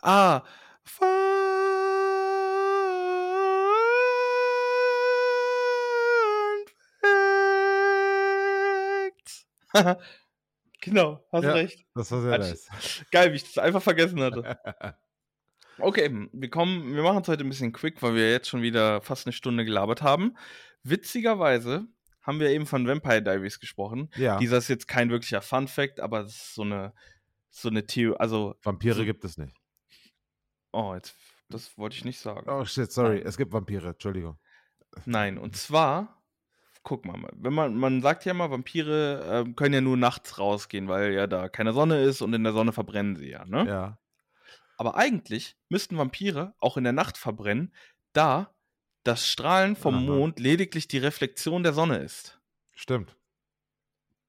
[0.02, 0.42] Ah,
[0.84, 1.08] Fun
[10.80, 11.52] genau, hast Ja.
[11.52, 11.84] recht.
[11.94, 12.68] Das war sehr Hat- nice.
[13.10, 14.58] Geil, wie ich das einfach vergessen hatte.
[15.78, 19.00] Okay, wir kommen, wir machen es heute ein bisschen quick, weil wir jetzt schon wieder
[19.00, 20.36] fast eine Stunde gelabert haben.
[20.84, 21.88] Witzigerweise
[22.22, 24.08] haben wir eben von Vampire Diaries gesprochen.
[24.14, 26.94] ja, Dieser ist jetzt kein wirklicher Fun Fact, aber es ist so eine,
[27.56, 29.56] so eine Theorie, also, Vampire so- gibt es nicht.
[30.72, 31.16] oh, jetzt,
[31.48, 32.48] das wollte ich nicht sagen.
[32.50, 33.18] Oh shit, sorry.
[33.18, 33.26] Nein.
[33.26, 34.38] Es gibt Vampire, Entschuldigung.
[35.06, 36.22] Nein, und zwar,
[36.82, 40.88] guck mal, wenn man, man sagt ja mal, Vampire ähm, können ja nur nachts rausgehen,
[40.88, 43.66] weil ja da keine Sonne ist und in der Sonne verbrennen sie ja, ne?
[43.66, 43.98] Ja.
[44.76, 47.72] Aber eigentlich müssten Vampire auch in der Nacht verbrennen,
[48.12, 48.52] da
[49.04, 50.02] das Strahlen vom Aha.
[50.02, 52.40] Mond lediglich die Reflexion der Sonne ist.
[52.74, 53.16] Stimmt.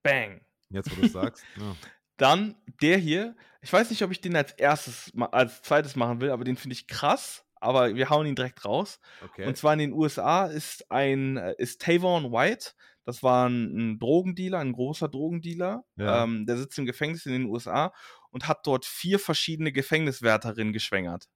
[0.03, 0.45] Bang.
[0.69, 1.43] Jetzt, wo du es sagst.
[1.57, 1.75] Ja.
[2.17, 6.31] Dann der hier, ich weiß nicht, ob ich den als erstes, als zweites machen will,
[6.31, 8.99] aber den finde ich krass, aber wir hauen ihn direkt raus.
[9.23, 9.45] Okay.
[9.45, 12.71] Und zwar in den USA ist ein, äh, ist Tavon White,
[13.05, 16.23] das war ein, ein Drogendealer, ein großer Drogendealer, Ja.
[16.23, 17.93] ähm, der sitzt im Gefängnis in den USA
[18.31, 21.27] und hat dort vier verschiedene Gefängniswärterinnen geschwängert.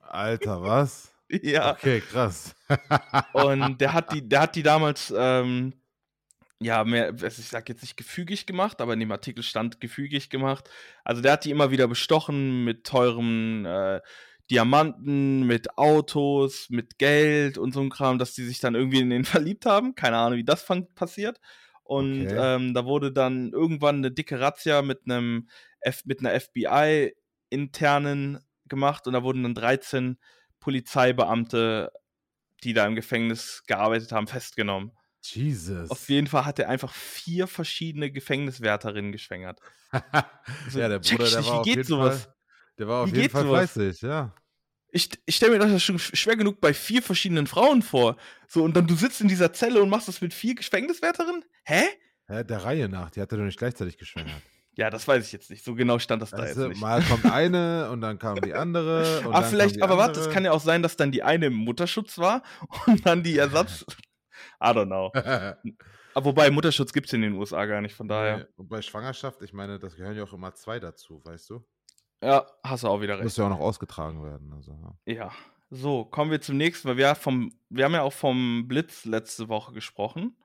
[0.00, 1.10] Alter, was?
[1.42, 1.72] Ja.
[1.72, 2.54] Okay, krass.
[3.32, 5.72] Und der hat die, der hat die damals, ähm,
[6.64, 10.30] ja, mehr, also ich sag jetzt nicht gefügig gemacht, aber in dem Artikel stand gefügig
[10.30, 10.70] gemacht.
[11.04, 14.00] Also der hat die immer wieder bestochen mit teuren äh,
[14.50, 19.10] Diamanten, mit Autos, mit Geld und so ein Kram, dass die sich dann irgendwie in
[19.10, 19.94] den verliebt haben.
[19.94, 21.38] Keine Ahnung, wie das passiert.
[21.82, 22.38] Und Okay.
[22.38, 25.48] ähm, da wurde dann irgendwann eine dicke Razzia mit einem
[25.80, 30.18] F mit einer FBI-internen gemacht und da wurden dann 13
[30.60, 31.92] Polizeibeamte,
[32.62, 34.92] die da im Gefängnis gearbeitet haben, festgenommen.
[35.26, 35.90] Jesus.
[35.90, 39.60] Auf jeden Fall hat er einfach vier verschiedene Gefängniswärterinnen geschwängert.
[40.66, 42.22] Also, ja, der Bruder, der nicht, war wie auf geht jeden sowas?
[42.24, 42.34] Fall,
[42.78, 43.72] der war auf Wie jeden geht Fall sowas?
[43.72, 44.34] fleißig, ja.
[44.90, 48.16] Ich, ich stelle mir das schon sch- schwer genug bei vier verschiedenen Frauen vor.
[48.48, 51.44] So, und dann du sitzt in dieser Zelle und machst das mit vier Gefängniswärterinnen?
[51.64, 51.82] Hä?
[52.26, 54.40] Hä, der Reihe nach, die hat er doch nicht gleichzeitig geschwängert.
[54.76, 55.64] Ja, das weiß ich jetzt nicht.
[55.64, 56.80] So genau stand das da Weißt jetzt nicht.
[56.80, 59.20] mal kommt eine und dann kam die andere.
[59.26, 61.54] Und Ah, vielleicht, aber warte, es kann ja auch sein, dass dann die eine im
[61.54, 62.42] Mutterschutz war
[62.86, 63.84] und dann die Ersatz.
[64.60, 65.12] I don't know.
[66.14, 68.48] Aber wobei, Mutterschutz gibt es in den USA gar nicht, von daher.
[68.56, 71.64] Und bei Schwangerschaft, ich meine, das gehören ja auch immer zwei dazu, weißt du?
[72.22, 73.24] Ja, hast du auch wieder recht.
[73.24, 74.52] Muss ja auch noch ausgetragen werden.
[74.54, 74.72] Also,
[75.06, 75.14] ja.
[75.14, 75.32] Ja.
[75.70, 79.48] So, kommen wir zum nächsten, weil wir, vom, wir haben ja auch vom Blitz letzte
[79.48, 80.36] Woche gesprochen.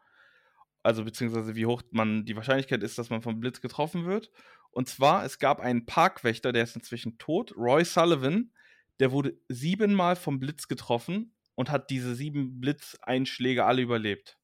[0.82, 4.32] Also beziehungsweise wie hoch man die Wahrscheinlichkeit ist, dass man vom Blitz getroffen wird.
[4.72, 8.52] Und zwar, es gab einen Parkwächter, der ist inzwischen tot, Roy Sullivan,
[9.00, 14.40] der wurde siebenmal vom Blitz getroffen und hat diese sieben Blitzeinschläge alle überlebt.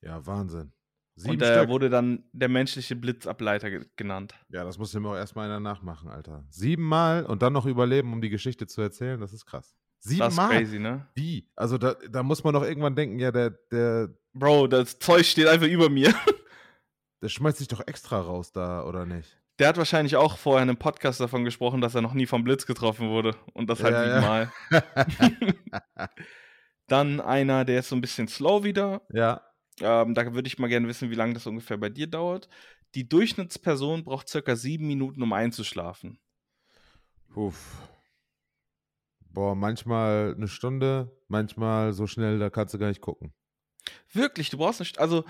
[0.00, 0.72] ja, Wahnsinn.
[1.14, 1.68] Sieben und er Stück.
[1.68, 4.34] wurde dann der menschliche Blitzableiter ge genannt.
[4.48, 6.44] ja, das muss ihm auch erstmal einer nachmachen, Alter.
[6.48, 9.76] Siebenmal und dann noch überleben, um die Geschichte zu erzählen, das ist krass.
[10.02, 10.48] Das ist Siebenmal?
[10.48, 11.06] crazy, ne?
[11.14, 11.48] Wie?
[11.54, 15.46] Also da, da muss man doch irgendwann denken, ja, der, der, Bro, das Zeug steht
[15.46, 16.12] einfach über mir.
[17.22, 19.40] der schmeißt sich doch extra raus da, oder nicht?
[19.62, 22.42] Der hat wahrscheinlich auch vorher in einem Podcast davon gesprochen, dass er noch nie vom
[22.42, 23.36] Blitz getroffen wurde.
[23.54, 24.14] Und das halt Ja, ja.
[24.14, 24.52] siebenmal.
[26.88, 29.02] Dann einer, der ist so ein bisschen slow wieder.
[29.12, 29.40] ja,
[29.80, 32.48] Ähm, da würde ich mal gerne wissen, wie lange das ungefähr bei dir dauert.
[32.94, 36.18] Die Durchschnittsperson braucht circa sieben Minuten, um einzuschlafen.
[37.34, 37.88] Uff.
[39.30, 43.32] Boah, manchmal eine Stunde, manchmal so schnell, da kannst du gar nicht gucken.
[44.12, 44.98] Wirklich, du brauchst nicht.
[44.98, 45.24] Also,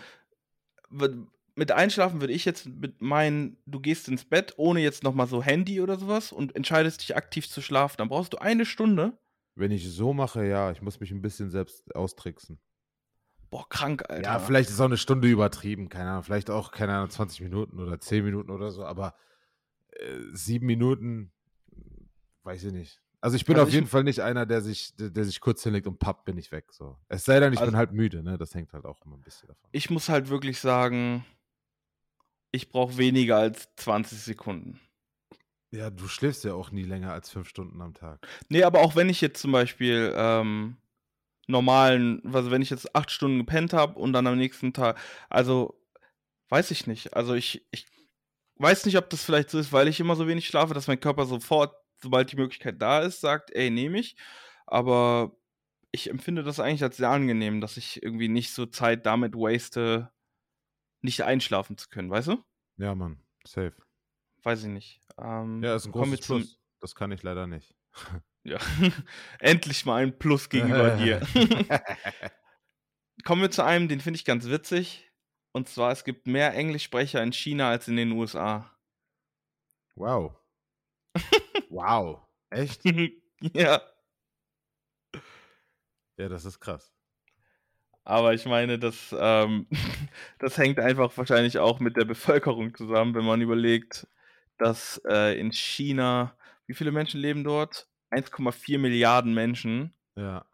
[1.54, 5.42] mit Einschlafen würde ich jetzt mit meinen, du gehst ins Bett ohne jetzt nochmal so
[5.42, 7.96] Handy oder sowas und entscheidest dich aktiv zu schlafen.
[7.98, 9.18] Dann brauchst du eine Stunde.
[9.54, 12.58] Wenn ich so mache, ja, ich muss mich ein bisschen selbst austricksen.
[13.50, 14.22] Boah, krank, Alter.
[14.24, 17.78] Ja, vielleicht ist auch eine Stunde übertrieben, keine Ahnung, vielleicht auch, keine Ahnung, 20 Minuten
[17.78, 19.14] oder 10 Minuten oder so, aber
[19.90, 21.32] äh, sieben Minuten,
[22.44, 23.02] weiß ich nicht.
[23.20, 25.38] Also ich bin Also auf ich- jeden Fall nicht einer, der sich, der, der sich
[25.40, 26.72] kurz hinlegt und papp, bin ich weg.
[26.72, 26.96] So.
[27.08, 28.38] Es sei denn, ich Also- bin halt müde, ne?
[28.38, 29.68] Das hängt halt auch immer ein bisschen davon.
[29.70, 31.24] ich muss halt wirklich sagen,
[32.52, 34.78] ich brauche weniger als 20 Sekunden.
[35.72, 38.26] Ja, du schläfst ja auch nie länger als fünf Stunden am Tag.
[38.50, 40.76] Nee, aber auch wenn ich jetzt zum Beispiel ähm,
[41.48, 45.00] normalen, also wenn ich jetzt acht Stunden gepennt habe und dann am nächsten Tag,
[45.30, 45.80] also
[46.50, 47.16] weiß ich nicht.
[47.16, 47.86] Also ich, ich
[48.56, 51.00] weiß nicht, ob das vielleicht so ist, weil ich immer so wenig schlafe, dass mein
[51.00, 54.16] Körper sofort, sobald die Möglichkeit da ist, sagt, ey, nehme ich.
[54.66, 55.34] Aber
[55.90, 60.11] ich empfinde das eigentlich als sehr angenehm, dass ich irgendwie nicht so Zeit damit waste,
[61.02, 62.44] nicht einschlafen zu können, weißt du?
[62.78, 63.74] Ja, Mann, safe.
[64.42, 65.00] Weiß ich nicht.
[65.18, 66.58] Ähm, Ja, ist ein großes zum- Plus.
[66.80, 67.74] Das kann ich leider nicht.
[68.44, 68.58] Ja,
[69.38, 71.20] endlich mal ein Plus gegenüber dir.
[73.24, 75.08] Kommen wir zu einem, den finde ich ganz witzig.
[75.52, 78.76] Und zwar, es gibt mehr Englischsprecher in China als in den USA.
[79.94, 80.34] Wow.
[81.68, 82.26] wow.
[82.50, 82.82] Echt?
[83.54, 83.80] ja,
[86.16, 86.92] Ja, das ist krass.
[88.04, 89.66] Aber ich meine, das, ähm,
[90.38, 94.06] das hängt einfach wahrscheinlich auch mit der Bevölkerung zusammen, wenn man überlegt,
[94.58, 96.36] dass äh, in China,
[96.66, 97.88] wie viele Menschen leben dort?
[98.10, 99.94] 1,4 Milliarden Menschen.
[100.16, 100.44] Ja.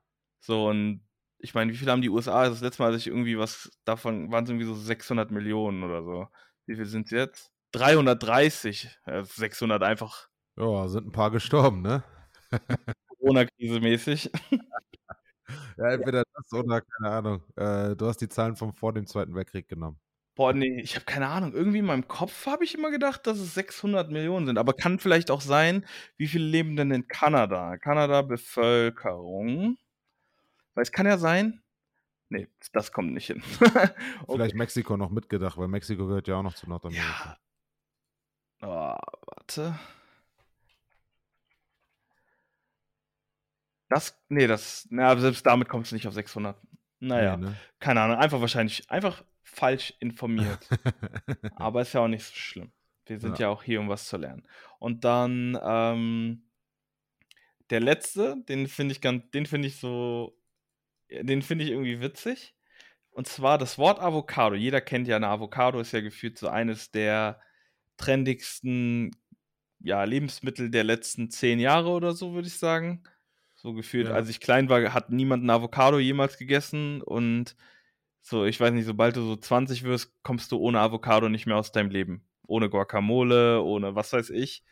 [0.40, 1.02] So, und
[1.38, 2.48] ich meine, wie viele haben die USA?
[2.48, 6.02] Das letzte Mal, als ich irgendwie was davon, waren es irgendwie so 600 Millionen oder
[6.02, 6.28] so.
[6.66, 7.52] Wie viel sind es jetzt?
[7.72, 8.88] 330.
[9.06, 12.02] Ja, 600 einfach Ja, sind ein paar gestorben, ne?
[13.20, 14.30] Corona-Krise mäßig.
[15.76, 17.42] Ja, entweder das oder, keine Ahnung.
[17.56, 19.98] Äh, du hast die Zahlen von vor dem Zweiten Weltkrieg genommen.
[20.34, 21.52] Boah, nee, ich habe keine Ahnung.
[21.52, 24.58] Irgendwie in meinem Kopf habe ich immer gedacht, dass es 600 Millionen sind.
[24.58, 25.84] Aber kann vielleicht auch sein,
[26.16, 27.76] wie viele leben denn in Kanada?
[27.76, 29.78] Kanada Bevölkerung.
[30.74, 31.60] Weil es kann ja sein.
[32.28, 33.42] Nee, das kommt nicht hin.
[33.60, 33.92] okay.
[34.28, 37.38] Vielleicht Mexiko noch mitgedacht, weil Mexiko gehört ja auch noch zu Nordamerika.
[38.60, 38.96] Ja.
[38.96, 38.96] Oh,
[39.26, 39.78] warte.
[43.88, 46.60] Das, nee, das, na, selbst damit kommst du nicht auf 600.
[47.00, 47.56] Naja, Nee, ne?
[47.78, 50.68] keine Ahnung, einfach wahrscheinlich, einfach falsch informiert.
[51.56, 52.72] Aber ist ja auch nicht so schlimm.
[53.06, 53.52] Wir sind ja, Ja.
[53.52, 54.46] auch hier, um was zu lernen.
[54.78, 56.42] Und dann ähm,
[57.70, 60.36] der letzte, den finde ich ganz, den finde ich so,
[61.10, 62.54] den finde ich irgendwie witzig.
[63.10, 64.54] Und zwar das Wort Avocado.
[64.54, 67.40] Jeder kennt ja eine Avocado, ist ja gefühlt so eines der
[67.96, 69.16] trendigsten
[69.80, 73.02] ja, Lebensmittel der letzten zehn Jahre oder so, würde ich sagen.
[73.60, 74.14] So gefühlt, Ja.
[74.14, 77.56] als ich klein war, hat niemand ein Avocado jemals gegessen und
[78.20, 81.56] so, ich weiß nicht, sobald du so 20 wirst, kommst du ohne Avocado nicht mehr
[81.56, 82.24] aus deinem Leben.
[82.46, 84.62] Ohne Guacamole, ohne was weiß ich.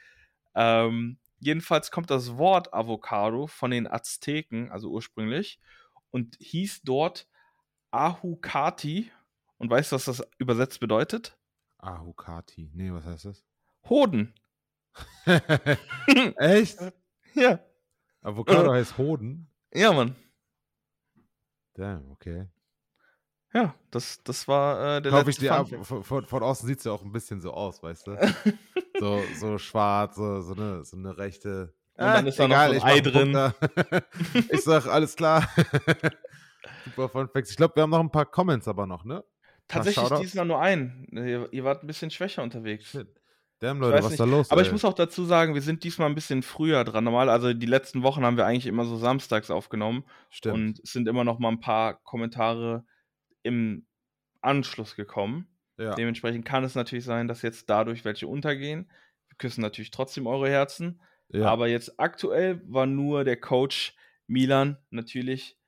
[0.54, 5.58] Ähm, jedenfalls kommt das Wort Avocado von den Azteken, also ursprünglich,
[6.12, 7.26] und hieß dort
[7.90, 9.10] Ahucati.
[9.58, 11.36] Und weißt du, was das übersetzt bedeutet?
[11.78, 12.70] Ahukati.
[12.72, 13.44] Nee, was heißt das?
[13.88, 14.32] Hoden.
[16.36, 16.78] Echt?
[17.34, 17.60] Ja,
[18.26, 19.48] Avocado heißt Hoden?
[19.72, 20.16] ja, Mann.
[21.74, 22.48] Damn, okay.
[23.54, 25.86] Ja, das, das war äh, der Kaufe ich letzte dir ab.
[25.86, 28.16] Von, von, von außen sieht es ja auch ein bisschen so aus, weißt du?
[28.98, 31.74] So, so schwarz, so, so, eine, so eine rechte.
[31.98, 33.54] Und dann ist da noch so ein ich Ei einen da.
[34.50, 35.46] ich sag, alles klar.
[36.86, 37.50] Super Fun Facts.
[37.50, 39.22] Ich glaube, wir haben noch ein paar Comments aber noch, ne?
[39.68, 41.06] Tatsächlich diesmal nur ein.
[41.12, 42.86] Ihr, ihr wart ein bisschen schwächer unterwegs.
[42.86, 43.06] Shit.
[43.58, 44.12] Damn, Leute, was nicht.
[44.12, 44.50] ist da los?
[44.50, 44.66] Aber ey?
[44.66, 47.04] ich muss auch dazu sagen, wir sind diesmal ein bisschen früher dran.
[47.04, 50.04] Normal, also die letzten Wochen haben wir eigentlich immer so samstags aufgenommen.
[50.28, 50.54] Stimmt.
[50.54, 52.84] Und es sind immer noch mal ein paar Kommentare
[53.42, 53.86] im
[54.42, 55.48] Anschluss gekommen.
[55.78, 55.94] ja.
[55.94, 58.90] Dementsprechend kann es natürlich sein, dass jetzt dadurch welche untergehen.
[59.28, 61.00] Wir küssen natürlich trotzdem eure Herzen.
[61.28, 61.46] ja.
[61.46, 63.96] Aber jetzt aktuell war nur der Coach
[64.26, 65.58] Milan natürlich.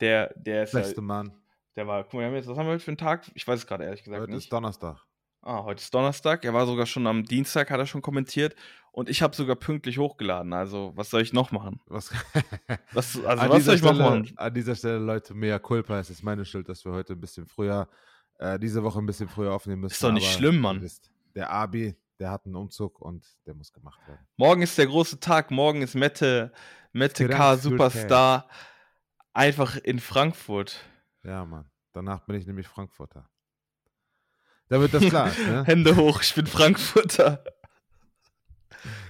[0.00, 1.32] Der, der ist Beste ja, Mann.
[1.76, 3.30] der war, guck mal, wir haben jetzt, was haben wir heute für einen Tag?
[3.34, 4.44] Ich weiß es gerade ehrlich gesagt Heute nicht.
[4.44, 5.04] ist Donnerstag.
[5.46, 6.42] Ah, heute ist Donnerstag.
[6.46, 8.56] Er war sogar schon am Dienstag, hat er schon kommentiert.
[8.92, 10.54] Und ich habe sogar pünktlich hochgeladen.
[10.54, 11.80] Also, was soll ich noch machen?
[11.86, 12.12] Was,
[12.92, 14.32] Was, also, an, was soll ich noch Stelle, machen?
[14.36, 15.98] an dieser Stelle, Leute, mea culpa.
[15.98, 17.88] Es ist meine Schuld, dass wir heute ein bisschen früher,
[18.38, 19.92] äh, diese Woche ein bisschen früher aufnehmen müssen.
[19.92, 20.80] Ist doch nicht schlimm, Mann.
[20.80, 24.26] wisst, Der Abi, der hat einen Umzug und der muss gemacht werden.
[24.38, 25.50] Morgen ist der große Tag.
[25.50, 26.52] Morgen ist Mette,
[26.92, 27.56] Mette K.
[27.58, 28.48] Superstar.
[29.34, 30.80] Einfach in Frankfurt.
[31.22, 31.68] Ja, Mann.
[31.92, 33.28] Danach bin ich nämlich Frankfurter.
[34.68, 35.64] Damit das klar ne?
[35.64, 37.44] Hände hoch, ich bin Frankfurter.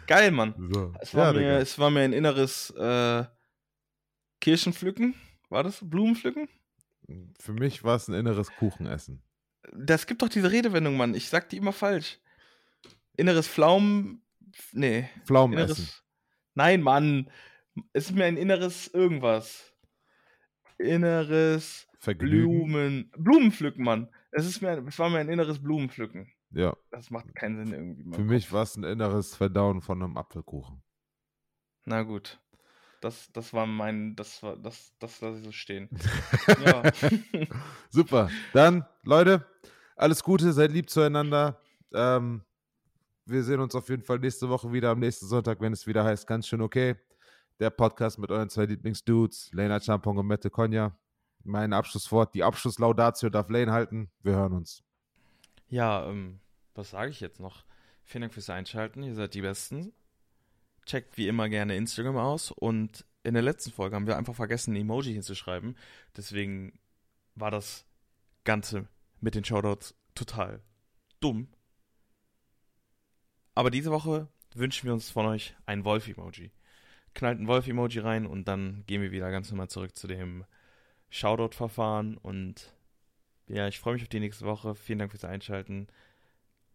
[0.06, 0.54] Geil, Mann.
[0.72, 0.92] So.
[1.00, 3.24] Es war, Ja, mir, es war mir ein inneres äh,
[4.40, 5.14] Kirschenpflücken.
[5.48, 5.78] War das?
[5.82, 6.48] Blumenpflücken?
[7.38, 9.22] Für mich war es ein inneres Kuchenessen.
[9.72, 11.14] Das gibt doch diese Redewendung, Mann.
[11.14, 12.18] Ich sag die immer falsch.
[13.16, 14.22] Inneres Pflaumen.
[14.72, 15.08] Nee.
[15.24, 15.76] Pflaumenessen.
[15.76, 16.02] Inneres.
[16.54, 17.30] Nein, Mann.
[17.92, 19.72] Es ist mir ein inneres irgendwas.
[20.78, 22.66] Inneres Vergnügen.
[22.66, 23.10] Blumen.
[23.16, 24.08] Blumenpflücken, Mann.
[24.36, 26.28] Es, ist mir, es war mir ein inneres Blumenpflücken.
[26.50, 26.76] Ja.
[26.90, 28.16] Das macht keinen Sinn irgendwie.
[28.16, 30.82] Für mich war es ein inneres Verdauen von einem Apfelkuchen.
[31.84, 32.40] Na gut.
[33.00, 34.16] Das, das war mein.
[34.16, 34.56] Das war.
[34.56, 35.88] Das, das lasse ich so stehen.
[36.64, 36.82] ja.
[37.90, 38.28] Super.
[38.52, 39.46] Dann, Leute,
[39.94, 41.60] alles Gute, seid lieb zueinander.
[41.92, 42.42] Ähm,
[43.26, 46.02] wir sehen uns auf jeden Fall nächste Woche wieder am nächsten Sonntag, wenn es wieder
[46.02, 46.96] heißt, ganz schön okay.
[47.60, 50.98] Der Podcast mit euren zwei Lieblingsdudes, Lena Champong und Mette Konja.
[51.44, 54.10] Mein Abschlusswort, die Abschlusslaudatio darf Lane halten.
[54.22, 54.82] Wir hören uns.
[55.68, 56.40] Ja, ähm,
[56.74, 57.64] was sage ich jetzt noch?
[58.02, 59.02] Vielen Dank fürs Einschalten.
[59.02, 59.92] Ihr seid die Besten.
[60.86, 62.50] Checkt wie immer gerne Instagram aus.
[62.50, 65.76] Und in der letzten Folge haben wir einfach vergessen, ein Emoji hinzuschreiben.
[66.16, 66.78] Deswegen
[67.34, 67.86] war das
[68.44, 68.88] Ganze
[69.20, 70.62] mit den Shoutouts total
[71.20, 71.48] dumm.
[73.54, 76.52] Aber diese Woche wünschen wir uns von euch ein Wolf-Emoji.
[77.14, 80.44] Knallt ein Wolf-Emoji rein und dann gehen wir wieder ganz normal zurück zu dem
[81.14, 82.16] Shoutout-Verfahren.
[82.18, 82.74] Und
[83.46, 84.74] ja, ich freue mich auf die nächste Woche.
[84.74, 85.86] Vielen Dank fürs Einschalten.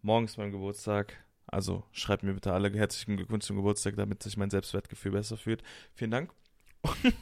[0.01, 1.13] Morgen ist mein Geburtstag.
[1.45, 5.61] Also schreibt mir bitte alle herzlichen Glückwunsch zum Geburtstag, damit sich mein Selbstwertgefühl besser fühlt.
[5.93, 6.31] Vielen Dank.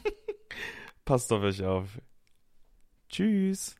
[1.05, 1.99] Passt auf euch auf.
[3.09, 3.75] Tschüss.